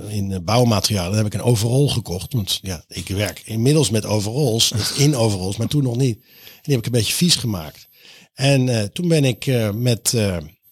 [0.08, 1.12] in bouwmaterialen.
[1.12, 2.34] Daar heb ik een overall gekocht.
[2.34, 6.16] Want ja, ik werk inmiddels met overalls, in overalls, maar toen nog niet.
[6.16, 7.88] En die heb ik een beetje vies gemaakt.
[8.34, 10.10] En toen ben ik met,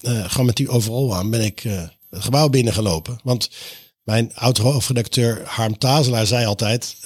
[0.01, 1.59] gewoon met die overall aan, ben ik
[2.09, 3.19] het gebouw binnengelopen.
[3.24, 3.49] Want
[4.03, 6.97] mijn oud-hoofdredacteur Harm Tazelaar zei altijd,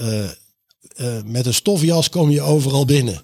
[1.25, 3.21] met een stofjas kom je overal binnen.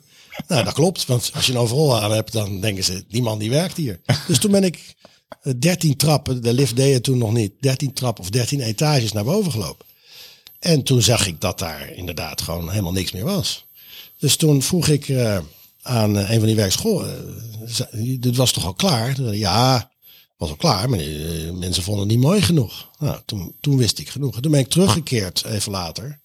[0.47, 1.05] Nou, dat klopt.
[1.05, 4.01] Want als je een overal aan hebt, dan denken ze, die man die werkt hier.
[4.27, 4.95] Dus toen ben ik
[5.59, 9.23] 13 trappen, de lift deed het toen nog niet, 13 trappen of 13 etages naar
[9.23, 9.85] boven gelopen.
[10.59, 13.65] En toen zag ik dat daar inderdaad gewoon helemaal niks meer was.
[14.17, 15.39] Dus toen vroeg ik uh,
[15.81, 17.35] aan een van die werkscholen,
[18.19, 19.33] dit was toch al klaar?
[19.33, 19.91] Ja,
[20.37, 20.99] was al klaar, maar
[21.53, 22.89] mensen vonden het niet mooi genoeg.
[22.99, 24.35] Nou, toen, toen wist ik genoeg.
[24.35, 26.19] En toen ben ik teruggekeerd even later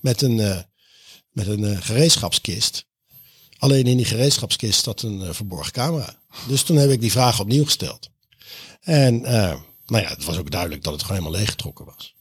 [0.00, 0.64] met een,
[1.32, 2.86] met een gereedschapskist.
[3.58, 6.14] Alleen in die gereedschapskist zat een uh, verborgen camera.
[6.48, 8.10] Dus toen heb ik die vraag opnieuw gesteld.
[8.80, 9.54] En uh,
[9.86, 12.14] nou ja, het was ook duidelijk dat het gewoon helemaal leeggetrokken was.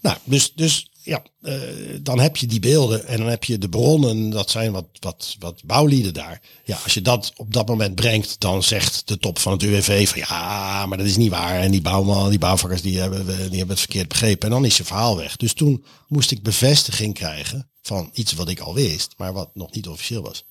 [0.00, 1.54] Nou, dus, dus ja, uh,
[2.00, 5.36] dan heb je die beelden en dan heb je de bronnen, dat zijn wat, wat,
[5.38, 6.40] wat bouwlieden daar.
[6.64, 10.08] Ja, als je dat op dat moment brengt, dan zegt de top van het UWV
[10.08, 11.60] van ja, maar dat is niet waar.
[11.60, 14.48] En die bouwman, die bouwvakkers, die hebben, die hebben het verkeerd begrepen.
[14.48, 15.36] En dan is je verhaal weg.
[15.36, 19.72] Dus toen moest ik bevestiging krijgen van iets wat ik al wist, maar wat nog
[19.72, 20.44] niet officieel was.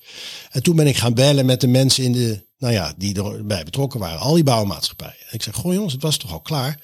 [0.52, 3.64] En toen ben ik gaan bellen met de mensen in de, nou ja, die erbij
[3.64, 5.28] betrokken waren, al die bouwmaatschappijen.
[5.28, 6.80] En ik zeg, goh jongens, het was toch al klaar?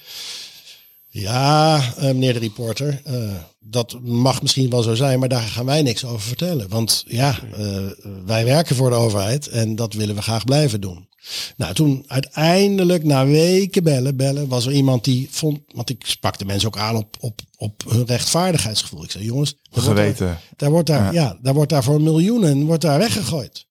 [1.14, 5.66] Ja, uh, meneer de reporter, uh, dat mag misschien wel zo zijn, maar daar gaan
[5.66, 6.70] wij niks over vertellen.
[6.70, 7.88] Want ja, uh,
[8.26, 11.10] wij werken voor de overheid en dat willen we graag blijven doen.
[11.58, 16.38] Nou, toen uiteindelijk na weken bellen, bellen, was er iemand die vond, want ik sprak
[16.38, 19.04] de mensen ook aan op, op, op hun rechtvaardigheidsgevoel.
[19.04, 20.26] Ik zei, jongens, daar wordt Geweten.
[20.26, 21.22] daar, daar wordt daar, Ja.
[21.22, 21.38] ja.
[21.42, 23.66] daar wordt daar voor miljoenen wordt daar weggegooid.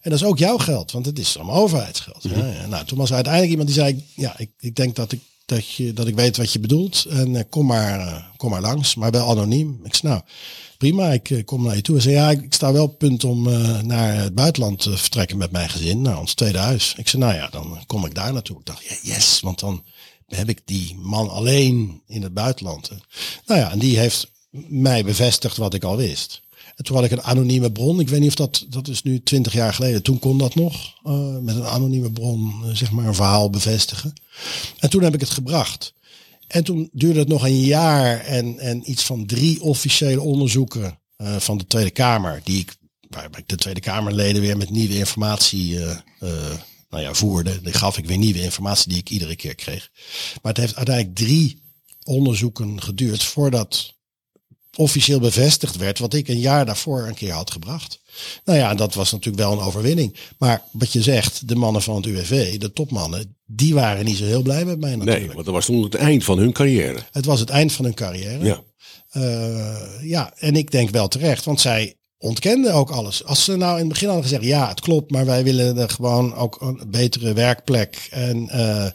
[0.00, 2.22] En dat is ook jouw geld, want het is allemaal overheidsgeld.
[2.22, 2.66] Ja, ja.
[2.66, 5.20] Nou, toen was er uiteindelijk iemand die zei, ja, ik, ik denk dat ik,
[5.54, 7.04] dat, je, dat ik weet wat je bedoelt.
[7.04, 9.80] En eh, kom, maar, eh, kom maar langs, maar wel anoniem.
[9.84, 10.24] Ik zei, nou,
[10.78, 11.94] prima, ik eh, kom naar je toe.
[11.94, 13.42] Hij zei, ja, ik, sta wel op punt om
[13.86, 16.94] naar het buitenland te vertrekken met mijn gezin, naar ons tweede huis.
[16.96, 18.58] Ik zei, nou ja, dan kom ik daar naartoe.
[18.58, 19.84] Ik dacht, ja, yes, want dan
[20.26, 22.90] heb ik die man alleen in het buitenland.
[23.46, 24.30] Nou ja, en die heeft
[24.68, 26.40] mij bevestigd wat ik al wist.
[26.76, 28.00] En toen had ik een anonieme bron.
[28.00, 30.02] Ik weet niet of dat, dat is nu twintig jaar geleden.
[30.02, 30.92] Toen kon dat nog.
[31.40, 34.12] met een anonieme bron, zeg maar, een verhaal bevestigen.
[34.78, 35.94] En toen heb ik het gebracht.
[36.46, 41.36] En toen duurde het nog een jaar en, en iets van drie officiële onderzoeken eh,
[41.36, 42.40] van de Tweede Kamer.
[42.44, 42.76] Die ik,
[43.08, 45.96] waarbij ik de Tweede Kamerleden weer met nieuwe informatie eh,
[46.90, 47.60] nou ja, voerde.
[47.60, 49.90] Die gaf ik weer nieuwe informatie die ik iedere keer kreeg.
[50.42, 51.62] Maar het heeft uiteindelijk drie
[52.04, 53.94] onderzoeken geduurd voordat
[54.76, 58.00] officieel bevestigd werd wat ik een jaar daarvoor een keer had gebracht.
[58.44, 60.16] Nou ja, dat was natuurlijk wel een overwinning.
[60.38, 64.24] Maar wat je zegt, de mannen van het UWV, de topmannen, die waren niet zo
[64.24, 65.18] heel blij met mij natuurlijk.
[65.18, 66.98] Nee, want dat was toen het eind van hun carrière.
[67.10, 68.44] Het was het eind van hun carrière.
[68.44, 68.62] Ja.
[69.08, 73.24] Eh, ja, en ik denk wel terecht, want zij ontkenden ook alles.
[73.24, 75.88] Als ze nou in het begin hadden gezegd, ja, het klopt, maar wij willen er
[75.90, 78.08] gewoon ook een betere werkplek.
[78.10, 78.92] En eh, eh,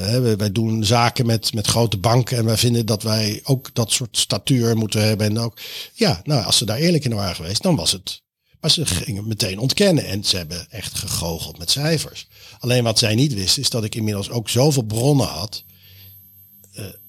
[0.00, 3.92] hè, wij- doen zaken met, met grote banken en wij vinden dat wij ook dat
[3.92, 5.26] soort statuur moeten hebben.
[5.26, 5.58] En ook,
[5.94, 8.22] ja, nou, als ze daar eerlijk in waren geweest, dan was het.
[8.60, 12.28] Maar ze gingen meteen ontkennen en ze hebben echt gegoocheld met cijfers.
[12.58, 15.64] Alleen wat zij niet wisten, is dat ik inmiddels ook zoveel bronnen had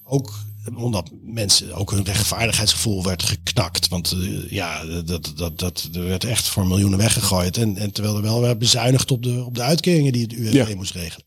[0.03, 0.33] ook
[0.75, 3.87] omdat mensen ook hun rechtvaardigheidsgevoel werd geknakt.
[3.87, 7.57] Want eh, ja, dat, dat, dat, er werd echt voor miljoenen weggegooid.
[7.57, 10.53] En, en terwijl er wel werd bezuinigd op de, op de uitkeringen die het UWV
[10.69, 10.75] Ja.
[10.75, 11.25] moest regelen.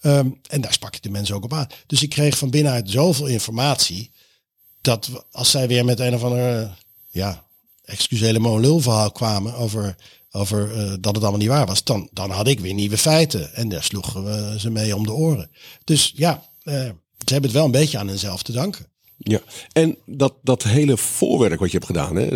[0.00, 1.66] Ehm, en daar sprak ik de mensen ook op aan.
[1.86, 4.10] Dus ik kreeg van binnenuit zoveel informatie.
[4.80, 6.76] Dat we- als zij weer met een of ander,
[7.10, 7.44] ja,
[7.84, 9.96] excusele lul verhaal kwamen over,
[10.30, 11.84] over eh, dat het allemaal niet waar was.
[11.84, 13.54] Dan, dan had ik weer nieuwe feiten.
[13.54, 15.50] En daar sloegen we ze mee om de oren.
[15.84, 16.88] Dus ja, eh,
[17.24, 18.86] ze hebben het wel een beetje aan henzelf te danken.
[19.18, 19.40] Ja,
[19.72, 22.28] en dat, dat hele voorwerk wat je hebt gedaan, hè,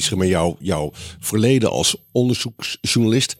[0.00, 3.36] zeg maar jouw, jouw verleden als onderzoeksjournalist,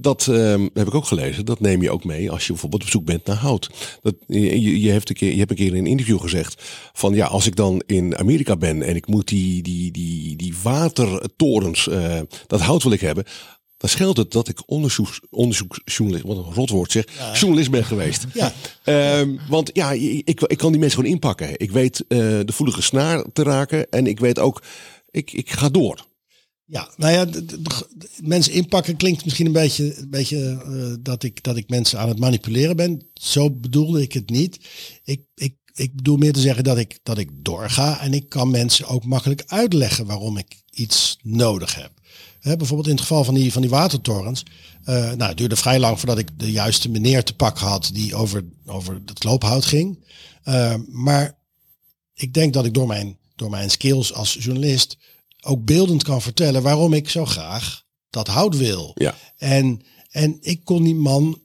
[0.00, 1.44] dat ehm, heb ik ook gelezen.
[1.44, 3.70] Dat neem je ook mee als je bijvoorbeeld op zoek bent naar hout.
[4.02, 6.62] Dat, je, je, je hebt een keer, je hebt een keer in een interview gezegd
[6.92, 10.54] van ja, als ik dan in Amerika ben en ik moet die, die, die, die
[10.62, 13.24] watertorens, eh, dat hout wil ik hebben.
[13.78, 17.04] Dan scheelt het dat ik onderzoeks, onderzoeksjournalist, wat een rotwoord zeg,
[17.38, 18.24] journalist ben geweest.
[18.34, 18.52] Ja.
[18.84, 21.58] Ehm, want ja, ik, ik kan die mensen gewoon inpakken.
[21.60, 24.62] Ik weet eh, de voelige snaar te raken en ik weet ook,
[25.10, 26.06] ik, ik ga door.
[26.64, 30.94] Ja, nou ja, de, de- de- mensen inpakken klinkt misschien een beetje, een beetje eh,
[31.00, 33.08] dat, ik, dat ik mensen aan het manipuleren ben.
[33.14, 34.58] Zo bedoelde ik het niet.
[35.04, 38.50] Ik, ik, ik bedoel meer te zeggen dat ik, dat ik doorga en ik kan
[38.50, 41.90] mensen ook makkelijk uitleggen waarom ik iets nodig heb.
[42.40, 44.42] Hè, bijvoorbeeld in het geval van die, van die watertorens.
[44.84, 48.14] eh, nou, het duurde vrij lang voordat ik de juiste meneer te pakken had die
[48.14, 50.04] over, over het loophout ging.
[50.42, 51.38] Eh, maar
[52.14, 54.96] ik denk dat ik door mijn, door mijn skills als journalist
[55.40, 58.92] ook beeldend kan vertellen waarom ik zo graag dat hout wil.
[58.94, 59.14] Ja.
[59.36, 59.80] En,
[60.10, 61.40] en ik kon die man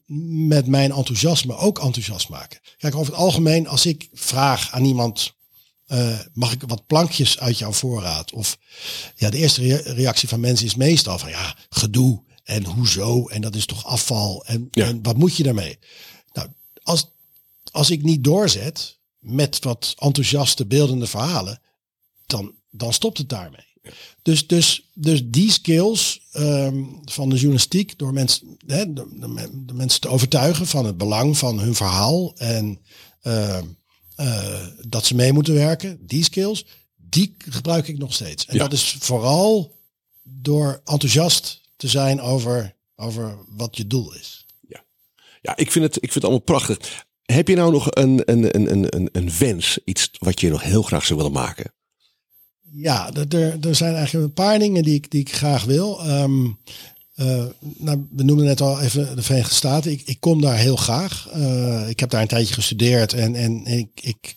[0.47, 2.59] met mijn enthousiasme ook enthousiast maken.
[2.77, 5.33] Kijk, over het algemeen, als ik vraag aan iemand,
[5.85, 8.31] eh, mag ik wat plankjes uit jouw voorraad?
[8.31, 8.57] Of
[9.15, 13.41] ja, de eerste rea- reactie van mensen is meestal van ja, gedoe en hoezo en
[13.41, 14.85] dat is toch afval en, Ja.
[14.85, 15.77] en wat moet je daarmee?
[16.33, 16.47] Nou,
[16.83, 17.11] als,
[17.71, 21.61] als ik niet doorzet met wat enthousiaste beeldende verhalen,
[22.25, 23.71] dan, dan stopt het daarmee.
[24.21, 29.63] Dus, dus, dus die skills ehm, van de journalistiek, door mensen, hè, de, de men-
[29.65, 32.79] de mensen te overtuigen van het belang van hun verhaal en
[33.21, 33.65] ehm,
[34.15, 38.45] eh, dat ze mee moeten werken, die skills, die gebruik ik nog steeds.
[38.45, 38.63] En Ja.
[38.63, 39.75] dat is vooral
[40.23, 44.41] door enthousiast te zijn over, over wat je doel is.
[45.41, 47.05] Ja, ik vind het, ik vind het allemaal prachtig.
[47.25, 50.61] Heb je nou nog een, een, een, een, een, een wens, iets wat je nog
[50.63, 51.73] heel graag zou willen maken?
[52.71, 55.99] Ja, er- er, er zijn eigenlijk een paar dingen die ik, die ik graag wil.
[56.03, 56.49] Ehm,
[57.13, 57.43] eh,
[57.77, 59.91] nou, we noemden net al even de Verenigde Staten.
[59.91, 61.27] Ik, ik kom daar heel graag.
[61.31, 64.35] Eh, ik heb daar een tijdje gestudeerd en, en ik, ik,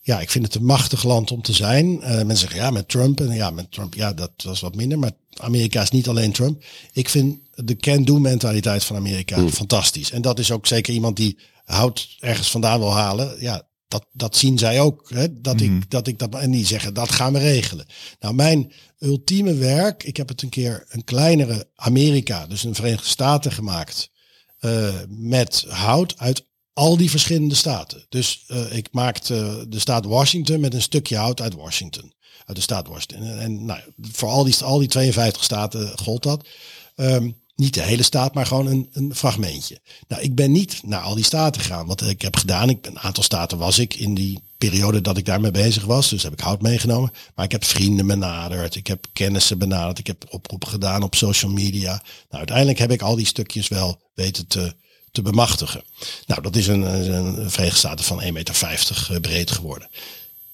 [0.00, 2.02] ja, ik vind het een machtig land om te zijn.
[2.02, 3.20] Eh, mensen zeggen ja, met Trump.
[3.20, 4.98] En ja, met Trump, ja, dat was wat minder.
[4.98, 6.64] Maar Amerika is niet alleen Trump.
[6.92, 10.10] Ik vind de can-do mentaliteit van Amerika fantastisch.
[10.10, 13.36] En dat is ook zeker iemand die hout ergens vandaan wil halen.
[13.40, 15.10] Ja, dat, dat zien zij ook.
[15.10, 15.40] Hè?
[15.40, 16.34] Dat, ik, dat ik dat.
[16.34, 17.86] En die zeggen dat gaan we regelen.
[18.20, 20.02] Nou, mijn ultieme werk.
[20.04, 24.10] Ik heb het een keer een kleinere Amerika, dus een Verenigde Staten gemaakt.
[24.58, 28.06] eh, met hout uit al die verschillende staten.
[28.08, 32.12] Dus eh, ik maakte de staat Washington met een stukje hout uit Washington.
[32.44, 33.22] Uit de staat Washington.
[33.22, 36.48] En, en nou, voor al die, al die 52 staten gold dat.
[36.94, 39.80] Ehm, niet de hele staat, maar gewoon een, een fragmentje.
[40.08, 41.86] Nou, ik ben niet naar al die staten gegaan.
[41.86, 45.24] Wat ik heb gedaan, ik, een aantal staten was ik in die periode dat ik
[45.24, 46.08] daarmee bezig was.
[46.08, 47.12] Dus heb ik hout meegenomen.
[47.34, 48.74] Maar ik heb vrienden benaderd.
[48.74, 49.98] Ik heb kennissen benaderd.
[49.98, 51.90] Ik heb oproepen gedaan op social media.
[51.92, 54.74] Nou, uiteindelijk heb ik al die stukjes wel weten te,
[55.10, 55.84] te bemachtigen.
[56.26, 56.82] Nou, dat is een,
[57.14, 59.88] een Verenigde Staten van 1,50 meter eh, breed geworden.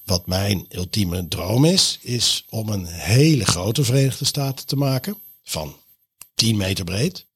[0.04, 5.18] Wat mijn ultieme droom is, is om een hele grote Verenigde Staten te maken.
[5.44, 5.76] Van
[6.34, 7.26] 10 meter breed.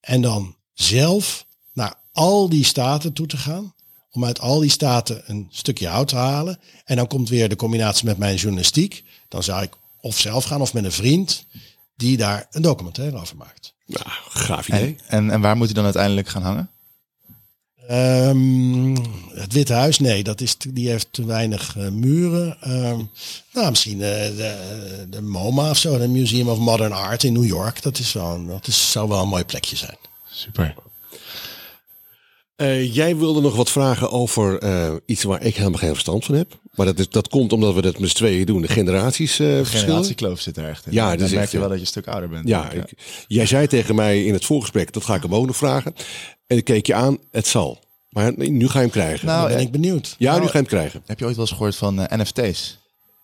[0.00, 3.74] En dan zelf naar al die staten toe te gaan.
[4.10, 6.60] Om uit al die staten een stukje hout te halen.
[6.84, 9.04] En dan komt weer de combinatie met mijn journalistiek.
[9.28, 11.46] Dan zou ik of zelf gaan of met een vriend
[11.96, 13.74] die daar een documentaire over maakt.
[13.86, 14.96] Nou, gaaf idee.
[15.06, 16.70] En, en, en waar moet hij dan uiteindelijk gaan hangen?
[17.90, 18.96] Um,
[19.34, 22.56] het Witte Huis, nee, dat is, die heeft te weinig uh, muren.
[22.72, 23.10] Um,
[23.52, 27.46] nou, misschien uh, de, de, MoMA of zo, de Museum of Modern Art in New
[27.46, 27.82] York.
[27.82, 29.96] Dat, is wel, dat is, zou wel een mooi plekje zijn.
[30.30, 30.74] Super.
[32.56, 34.62] Uh, jij wilde nog wat vragen over
[35.06, 36.58] iets waar ik helemaal geen verstand van heb.
[36.76, 38.62] Maar dat, is, dat komt omdat we dat met z'n tweeën doen.
[38.62, 40.92] De generaties uh, De generatiekloof zit er echt in.
[40.92, 42.48] Ja, dan merk je wel dat je een stuk ouder bent.
[42.48, 42.92] Ja, ik,
[43.26, 45.94] jij zei tegen mij in het voorgesprek, dat ga ik hem ook nog vragen.
[46.46, 47.82] En ik keek je aan, het zal.
[48.08, 49.26] Maar nu ga je hem krijgen.
[49.26, 50.14] Nou, ben ik benieuwd.
[50.18, 51.02] Ja, nou, nu ga je hem krijgen.
[51.06, 52.78] Heb je ooit wel eens gehoord van uh, NFT's?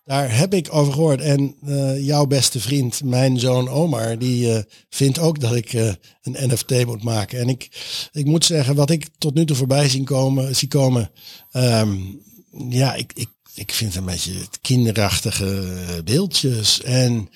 [0.04, 1.20] Daar heb ik over gehoord.
[1.20, 5.92] En uh, jouw beste vriend, mijn zoon Omar, die uh, vindt ook dat ik uh,
[6.22, 7.38] een NFT moet maken.
[7.38, 7.68] En ik,
[8.12, 11.10] ik moet zeggen, wat ik tot nu toe voorbij zien komen, zie komen,
[11.52, 12.22] um,
[12.68, 13.28] ja, ik, ik,
[13.60, 16.82] ik vind een beetje kinderachtige beeldjes.
[16.82, 17.28] En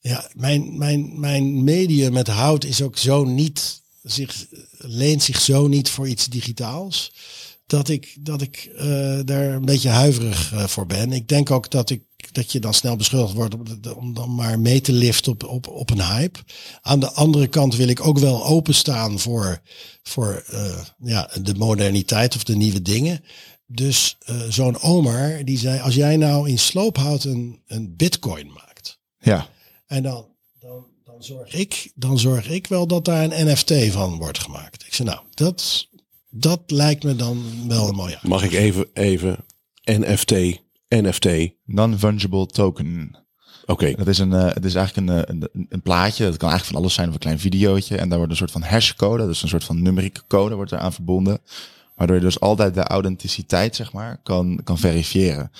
[0.00, 4.46] ja, mijn, mijn, mijn medium met hout is ook zo niet zich,
[4.78, 7.12] leent zich zo niet voor iets digitaals.
[7.66, 11.12] Dat ik, dat ik uh, daar een beetje huiverig uh, voor ben.
[11.12, 12.02] Ik denk ook dat, ik,
[12.32, 13.64] dat je dan snel beschuldigd wordt om,
[13.96, 16.38] om dan maar mee te liften op, op, op een hype.
[16.80, 19.60] Aan de andere kant wil ik ook wel openstaan voor,
[20.02, 23.24] voor uh, ja, de moderniteit of de nieuwe dingen.
[23.74, 24.18] Dus
[24.48, 28.98] zo'n Omar die zei, als jij nou in sloophout een, een bitcoin maakt.
[29.18, 29.48] Ja.
[29.86, 30.26] En dan,
[31.04, 34.86] dan zorg ik, dan zorg ik wel dat daar een NFT van wordt gemaakt.
[34.86, 35.88] Ik zei, nou, dat,
[36.30, 38.18] dat lijkt me dan wel een mooie.
[38.22, 39.44] Mag ik even, even
[39.84, 40.32] NFT,
[40.88, 41.26] NFT?
[41.64, 43.16] Non-fungible token.
[43.62, 43.72] Oké.
[43.72, 43.94] Okay.
[43.94, 46.24] Dat is een, uh, het is eigenlijk een, een, een, plaatje.
[46.24, 47.96] Dat kan eigenlijk van alles zijn, of een klein videootje.
[47.96, 50.92] En daar wordt een soort van hashcode, dus een soort van numerieke code wordt eraan
[50.92, 51.40] verbonden.
[51.94, 55.50] Waardoor je dus altijd de authenticiteit, zeg maar, kan, kan verifiëren.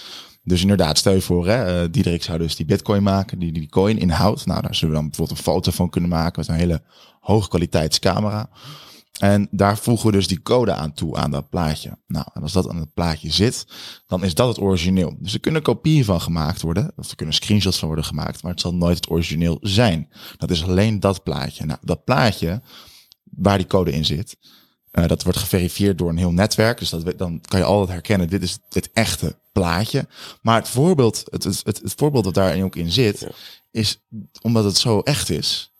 [0.44, 3.68] Dus inderdaad, stel je voor, hè, uh, Diederik zou dus die bitcoin maken, die die
[3.68, 4.46] coin inhoudt.
[4.46, 6.82] Nou, daar zullen we dan bijvoorbeeld een foto van kunnen maken met een hele
[7.20, 8.50] hoge kwaliteitscamera.
[9.18, 11.98] En daar voegen we dus die code aan toe aan dat plaatje.
[12.06, 13.66] Nou, en als dat aan het plaatje zit,
[14.06, 15.16] dan is dat het origineel.
[15.18, 18.52] Dus er kunnen kopieën van gemaakt worden, of er kunnen screenshots van worden gemaakt, maar
[18.52, 20.08] het zal nooit het origineel zijn.
[20.36, 21.64] Dat is alleen dat plaatje.
[21.64, 22.62] Nou, dat plaatje
[23.24, 24.36] waar die code in zit,
[24.92, 26.78] uh, dat wordt geverifieerd door een heel netwerk.
[26.78, 30.06] Dus dat, dan kan je altijd herkennen, dit is het echte plaatje.
[30.42, 33.28] Maar het voorbeeld, het, het, het, voorbeeld dat daarin ook in zit, ja.
[33.70, 34.00] is
[34.42, 35.72] omdat het zo echt is,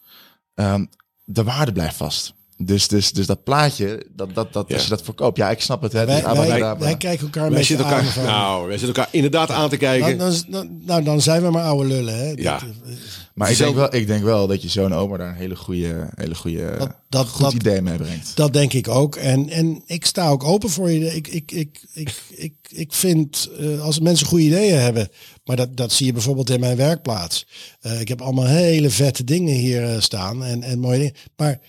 [0.55, 0.89] um,
[1.25, 2.35] de waarde blijft vast.
[2.65, 4.75] Dus, dus, dus dat plaatje, dat, dat, dat, ja.
[4.75, 5.93] als je dat verkoopt, ja, ik snap het.
[5.93, 9.51] Hè, wij, wij, wij, kijken elkaar wij met zitten elkaar, Nou, wij zitten elkaar inderdaad
[9.51, 10.19] aan te kijken.
[10.19, 12.19] Dan, dan, nou, dan zijn we maar oude lullen.
[12.19, 12.33] Hè.
[12.37, 12.59] Ja.
[12.59, 12.69] Dat,
[13.35, 16.09] maar ik denk, wel, ik denk wel dat je zo'n oma daar een hele goede,
[16.15, 18.37] hele goede dat, dat, goed dat, idee mee brengt.
[18.37, 19.17] Dat denk ik ook.
[19.17, 21.15] En, en ik sta ook open voor je.
[21.15, 25.09] Ik, ik, ik, ik, ik, ik vind uh, als mensen goede ideeën hebben,
[25.45, 27.47] maar dat, dat zie je bijvoorbeeld in mijn werkplaats.
[27.83, 31.15] Uh, ik heb allemaal hele vette dingen hier uh, staan en, en mooie dingen.
[31.37, 31.61] Maar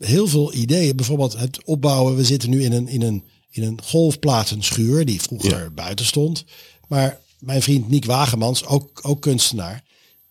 [0.00, 2.16] heel veel ideeën, bijvoorbeeld het opbouwen.
[2.16, 5.70] We zitten nu in een, in een, in een golfplatenschuur die vroeger ja.
[5.70, 6.44] buiten stond.
[6.88, 9.84] Maar mijn vriend Niek Wagemans, ook, ook kunstenaar.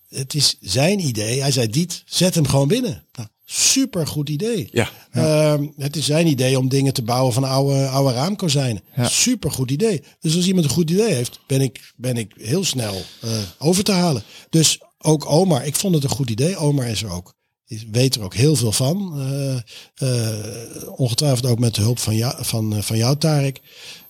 [0.09, 1.41] Het is zijn idee.
[1.41, 3.03] Hij zei, Diet, zet hem gewoon binnen.
[3.11, 4.67] Nou, super goed idee.
[4.71, 4.89] Ja.
[5.13, 5.57] ja.
[5.57, 8.83] Uh, het is zijn idee om dingen te bouwen van oude, oude raamkozijnen.
[8.95, 9.07] Ja.
[9.07, 10.03] Super goed idee.
[10.19, 13.83] Dus als iemand een goed idee heeft, ben ik, ben ik heel snel uh, over
[13.83, 14.23] te halen.
[14.49, 16.57] Dus ook Omar, ik vond het een goed idee.
[16.57, 17.37] Omar is er ook.
[17.69, 19.13] Die weet er ook heel veel van.
[19.17, 19.55] Uh,
[20.03, 23.61] uh, ongetwijfeld ook met de hulp van jou, van, van jou, Tarek.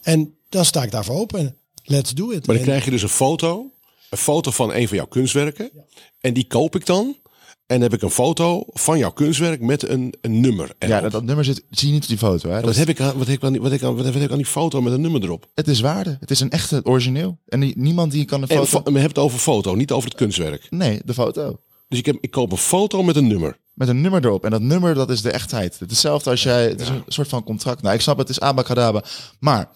[0.01, 1.57] En dan sta ik daarvoor open.
[1.83, 2.47] Let's do it.
[2.47, 3.71] Maar dan krijg je dus een foto.
[4.09, 5.69] Een foto van een van jouw kunstwerken.
[5.73, 5.81] Ja.
[6.19, 7.17] En die koop ik dan.
[7.65, 10.65] En dan heb ik een foto van jouw kunstwerk met een, een nummer.
[10.65, 10.93] Erop.
[10.93, 12.49] Ja, dat, dat, nummer zit, zie je niet op die foto.
[12.49, 12.55] Hè?
[12.55, 14.31] Dat wat, heb ik, wat, heb ik aan, wat, heb ik aan, wat heb ik
[14.31, 15.49] aan die foto met een nummer erop?
[15.53, 16.17] Het is waarde.
[16.19, 17.37] Het is een echte origineel.
[17.47, 18.77] En die, niemand die kan een foto...
[18.77, 20.67] En we hebben het over foto, niet over het kunstwerk.
[20.69, 21.59] Nee, de foto.
[21.89, 23.59] Dus ik, heb, ik koop een foto met een nummer.
[23.73, 24.45] met een nummer erop.
[24.45, 25.71] En dat nummer, dat is de echtheid.
[25.79, 26.67] Het is hetzelfde als jij...
[26.67, 27.81] Het is een soort van contract.
[27.81, 29.03] Nou, ik snap het, het is abacadabra.
[29.39, 29.69] Maar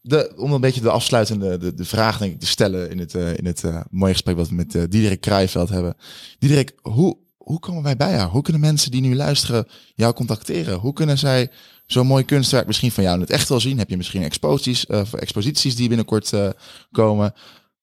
[0.00, 3.14] de, om een beetje de afsluitende de, de vraag denk ik te stellen in het,
[3.14, 5.96] uh, in het uh, mooie gesprek wat we met uh, Diederik Krijveld hebben.
[6.38, 8.30] Diederik, hoe, hoe komen wij bij jou?
[8.30, 10.78] Hoe kunnen mensen die nu luisteren jou contacteren?
[10.78, 11.50] Hoe kunnen zij
[11.86, 13.78] zo'n mooi kunstwerk misschien van jou in het echt wel zien?
[13.78, 16.32] Heb je misschien exposities, exposities die binnenkort
[16.90, 17.34] komen?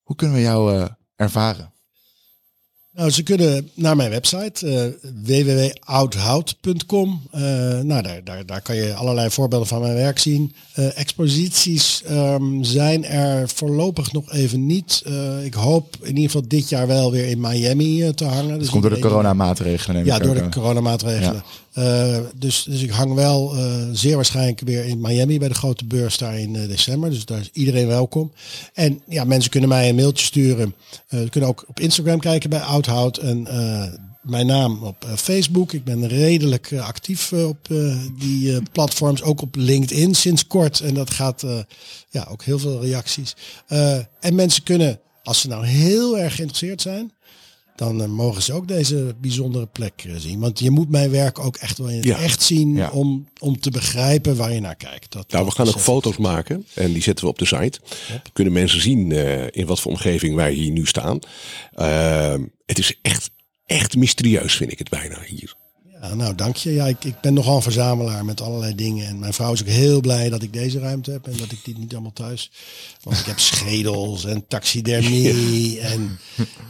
[0.01, 1.73] Hoe kunnen we jou ervaren?
[2.99, 4.83] Nou, ze kunnen naar mijn website uh,
[5.23, 7.21] www.oudhout.com.
[7.35, 7.41] Uh,
[7.79, 10.53] nou, daar, daar, daar kan je allerlei voorbeelden van mijn werk zien.
[10.75, 15.03] Uh, exposities um, zijn er voorlopig nog even niet.
[15.43, 18.49] ik hoop in ieder geval dit jaar wel weer in Miami te hangen.
[18.49, 20.05] Dat dus komt door de coronamaatregelen.
[20.05, 21.43] Ja, door de coronamaatregelen.
[21.77, 25.85] Uh, dus, dus ik hang wel uh, zeer waarschijnlijk weer in Miami bij de grote
[25.85, 27.09] beurs daar in uh, december.
[27.09, 28.31] Dus daar is iedereen welkom.
[28.73, 30.75] En ja, mensen kunnen mij een mailtje sturen.
[31.29, 33.17] kunnen ook op Instagram kijken bij Oudhout.
[33.17, 33.47] En
[34.21, 35.73] mijn naam op Facebook.
[35.73, 37.67] Ik ben redelijk actief op
[38.19, 39.21] die platforms.
[39.21, 40.79] Ook op LinkedIn sinds kort.
[40.79, 41.43] En dat gaat
[42.09, 43.35] ja, ook heel veel reacties.
[44.19, 47.11] en mensen kunnen, als ze nou heel erg geïnteresseerd zijn
[47.79, 50.39] dan uh, mogen ze ook deze bijzondere plek uh, zien.
[50.39, 52.17] Want je moet mijn werk ook echt wel in het ja.
[52.17, 52.89] echt zien ja.
[52.89, 55.11] om, om te begrijpen waar je naar kijkt.
[55.11, 57.79] Dat, nou, we gaan ook foto's maken en die zetten we op de site.
[58.09, 58.29] Yep.
[58.33, 61.19] Kunnen mensen zien uh, in wat voor omgeving wij hier nu staan.
[61.73, 63.29] Ehm, het is echt,
[63.65, 65.53] echt mysterieus vind ik het bijna hier.
[66.01, 66.73] Ja, nou, dank je.
[66.73, 69.07] Ja, ik, ik ben nogal een verzamelaar met allerlei dingen.
[69.07, 71.59] En mijn vrouw is ook heel blij dat ik deze ruimte heb en dat ik
[71.63, 72.51] die niet allemaal thuis.
[73.03, 76.19] Want ik heb schedels en taxidermie en.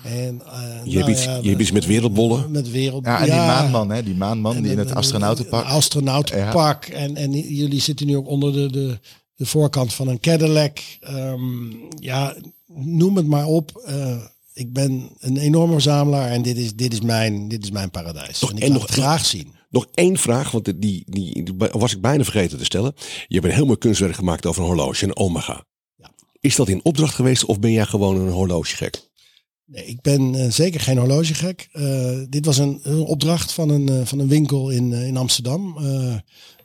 [0.04, 2.52] en uh, je, nou hebt iets, ja, je hebt iets met wereldbollen.
[2.52, 3.06] Met wereld.
[3.06, 4.04] Ja, en die maanman, hè?
[4.04, 5.66] Die maanman en, die in het astronautenpak.
[5.66, 6.86] Astronautenpak.
[6.86, 6.94] Ja.
[6.94, 9.00] En, en jullie zitten nu ook onder de, de,
[9.36, 10.78] de voorkant van een Cadillac.
[11.10, 12.36] Um, ja,
[12.74, 13.84] noem het maar op.
[13.90, 14.16] Uh,
[14.60, 18.40] ik ben een enorme verzamelaar en dit is, dit is, mijn, dit is mijn paradijs.
[18.40, 19.54] Nog, en ik en nog, het graag zien.
[19.70, 22.94] Nog één vraag, want die, die, die, was ik bijna vergeten te stellen.
[23.28, 25.66] Je hebt een heel mooi kunstwerk gemaakt over een horloge, een Omega.
[25.96, 26.12] Ja.
[26.40, 29.08] Is dat in opdracht geweest of ben jij gewoon een horlogegek?
[29.66, 31.70] Nee, ik ben uh, zeker geen horlogegek.
[31.74, 35.78] Uh, dit was een, een opdracht van een, uh, van een winkel in, in Amsterdam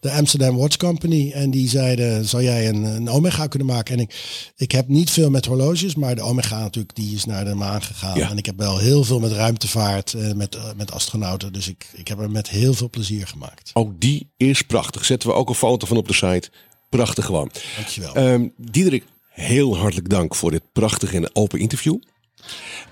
[0.05, 1.31] de Amsterdam Watch Company.
[1.31, 3.95] En die zeiden, zou jij een, een Omega kunnen maken?
[3.95, 4.15] En ik,
[4.57, 7.83] ik heb niet veel met horloges, maar de Omega natuurlijk, die is naar de maan
[7.83, 8.19] gegaan.
[8.19, 8.31] Ja.
[8.31, 11.53] En ik heb wel heel veel met ruimtevaart, uh, met, uh, met astronauten.
[11.53, 13.71] Dus ik, ik heb er met heel veel plezier gemaakt.
[13.75, 15.05] Ook die is prachtig.
[15.05, 16.51] Zetten we ook een foto van op de site.
[16.89, 17.51] Prachtig gewoon.
[17.77, 18.17] Dankjewel.
[18.17, 21.97] Um, Diederik, heel hartelijk dank voor dit prachtige en open interview.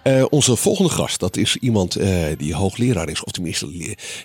[0.04, 3.66] Uh, onze volgende gast, dat is iemand uh, die hoogleraar is, of tenminste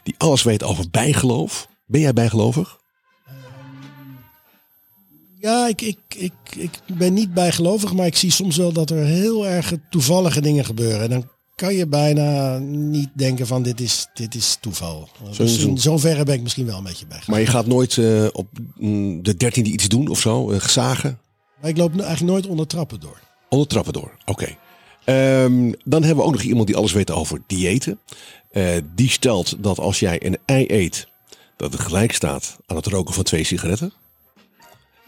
[0.03, 1.67] die alles weet over bijgeloof.
[1.87, 2.79] Ben jij bijgelovig?
[3.27, 3.35] Um,
[5.39, 9.05] ja, ik, ik, ik, ik ben niet bijgelovig, maar ik zie soms wel dat er
[9.05, 11.01] heel erg toevallige dingen gebeuren.
[11.01, 15.09] En dan kan je bijna niet denken van dit is, dit is toeval.
[15.31, 17.21] Zo, dus in zoverre ben ik misschien wel een beetje bij.
[17.27, 21.19] Maar je gaat nooit uh, op mm, de dertiende iets doen of zo, uh, gezagen?
[21.61, 23.19] Maar ik loop eigenlijk nooit onder trappen door.
[23.49, 24.47] Onder trappen door, oké.
[25.05, 25.43] Okay.
[25.43, 27.99] Um, dan hebben we ook nog iemand die alles weet over diëten.
[28.51, 31.07] Uh, die stelt dat als jij een ei eet
[31.57, 33.93] dat het gelijk staat aan het roken van twee sigaretten.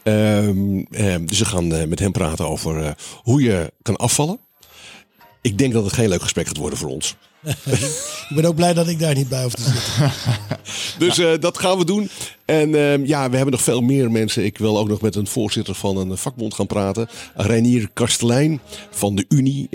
[0.04, 2.92] Um, um, dus we gaan uh, met hem praten over uh,
[3.24, 4.40] hoe je kan afvallen.
[5.42, 7.16] Ik denk dat het geen leuk gesprek gaat worden voor ons.
[8.30, 10.12] ik ben ook blij dat ik daar niet bij hoef te zitten.
[11.08, 12.10] dus uh, dat gaan we doen.
[12.46, 14.46] En ehm, ja, we hebben nog veel meer mensen.
[14.46, 17.10] Ik wil ook nog met een voorzitter van een vakbond gaan praten.
[17.36, 19.68] Reinier Kastelein van de Unie.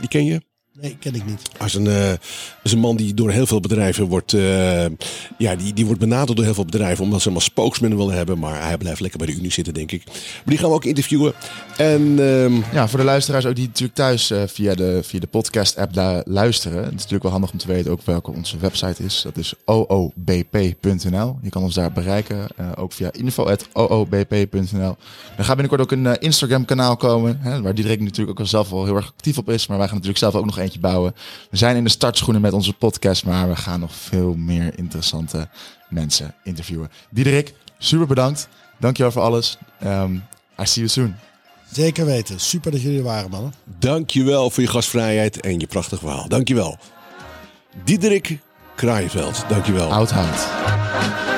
[0.00, 0.40] die ken je?
[0.80, 1.42] Nee, ken ik niet.
[1.58, 2.12] Als een, uh,
[2.62, 4.84] is een man die door heel veel bedrijven wordt, uh,
[5.38, 8.38] ja, die, die wordt benaderd door heel veel bedrijven omdat ze maar spokesman willen hebben.
[8.38, 10.02] Maar hij blijft lekker bij de Unie zitten, denk ik.
[10.06, 10.14] Maar
[10.44, 11.32] die gaan we ook interviewen.
[11.76, 12.64] En, um...
[12.72, 16.78] Ja, voor de luisteraars ook die natuurlijk thuis uh, via de, via de podcast-app luisteren.
[16.78, 19.22] Het is natuurlijk wel handig om te weten ook welke onze website is.
[19.22, 21.38] Dat is oobp.nl.
[21.42, 24.96] Je kan ons daar bereiken, ook via info.oobp.nl.
[25.36, 28.70] Er gaat binnenkort ook een Instagram kanaal komen, hè, waar Diederik natuurlijk ook al zelf
[28.70, 29.66] wel heel erg actief op is.
[29.66, 31.14] Maar wij gaan natuurlijk zelf ook nog bouwen.
[31.50, 35.48] We zijn in de startschoenen met onze podcast, maar we gaan nog veel meer interessante
[35.88, 36.90] mensen interviewen.
[37.10, 38.48] Diederik, super bedankt.
[38.78, 39.58] Dankjewel voor alles.
[39.84, 40.24] Um,
[40.60, 41.14] I see you soon.
[41.72, 42.40] Zeker weten.
[42.40, 43.54] Super dat jullie er waren, mannen.
[43.78, 46.28] Dankjewel voor je gastvrijheid en je prachtig verhaal.
[46.28, 46.78] Dankjewel.
[47.84, 48.38] Diederik
[48.80, 49.92] Kraaienveld, dankjewel.
[49.92, 51.28] Oudhout.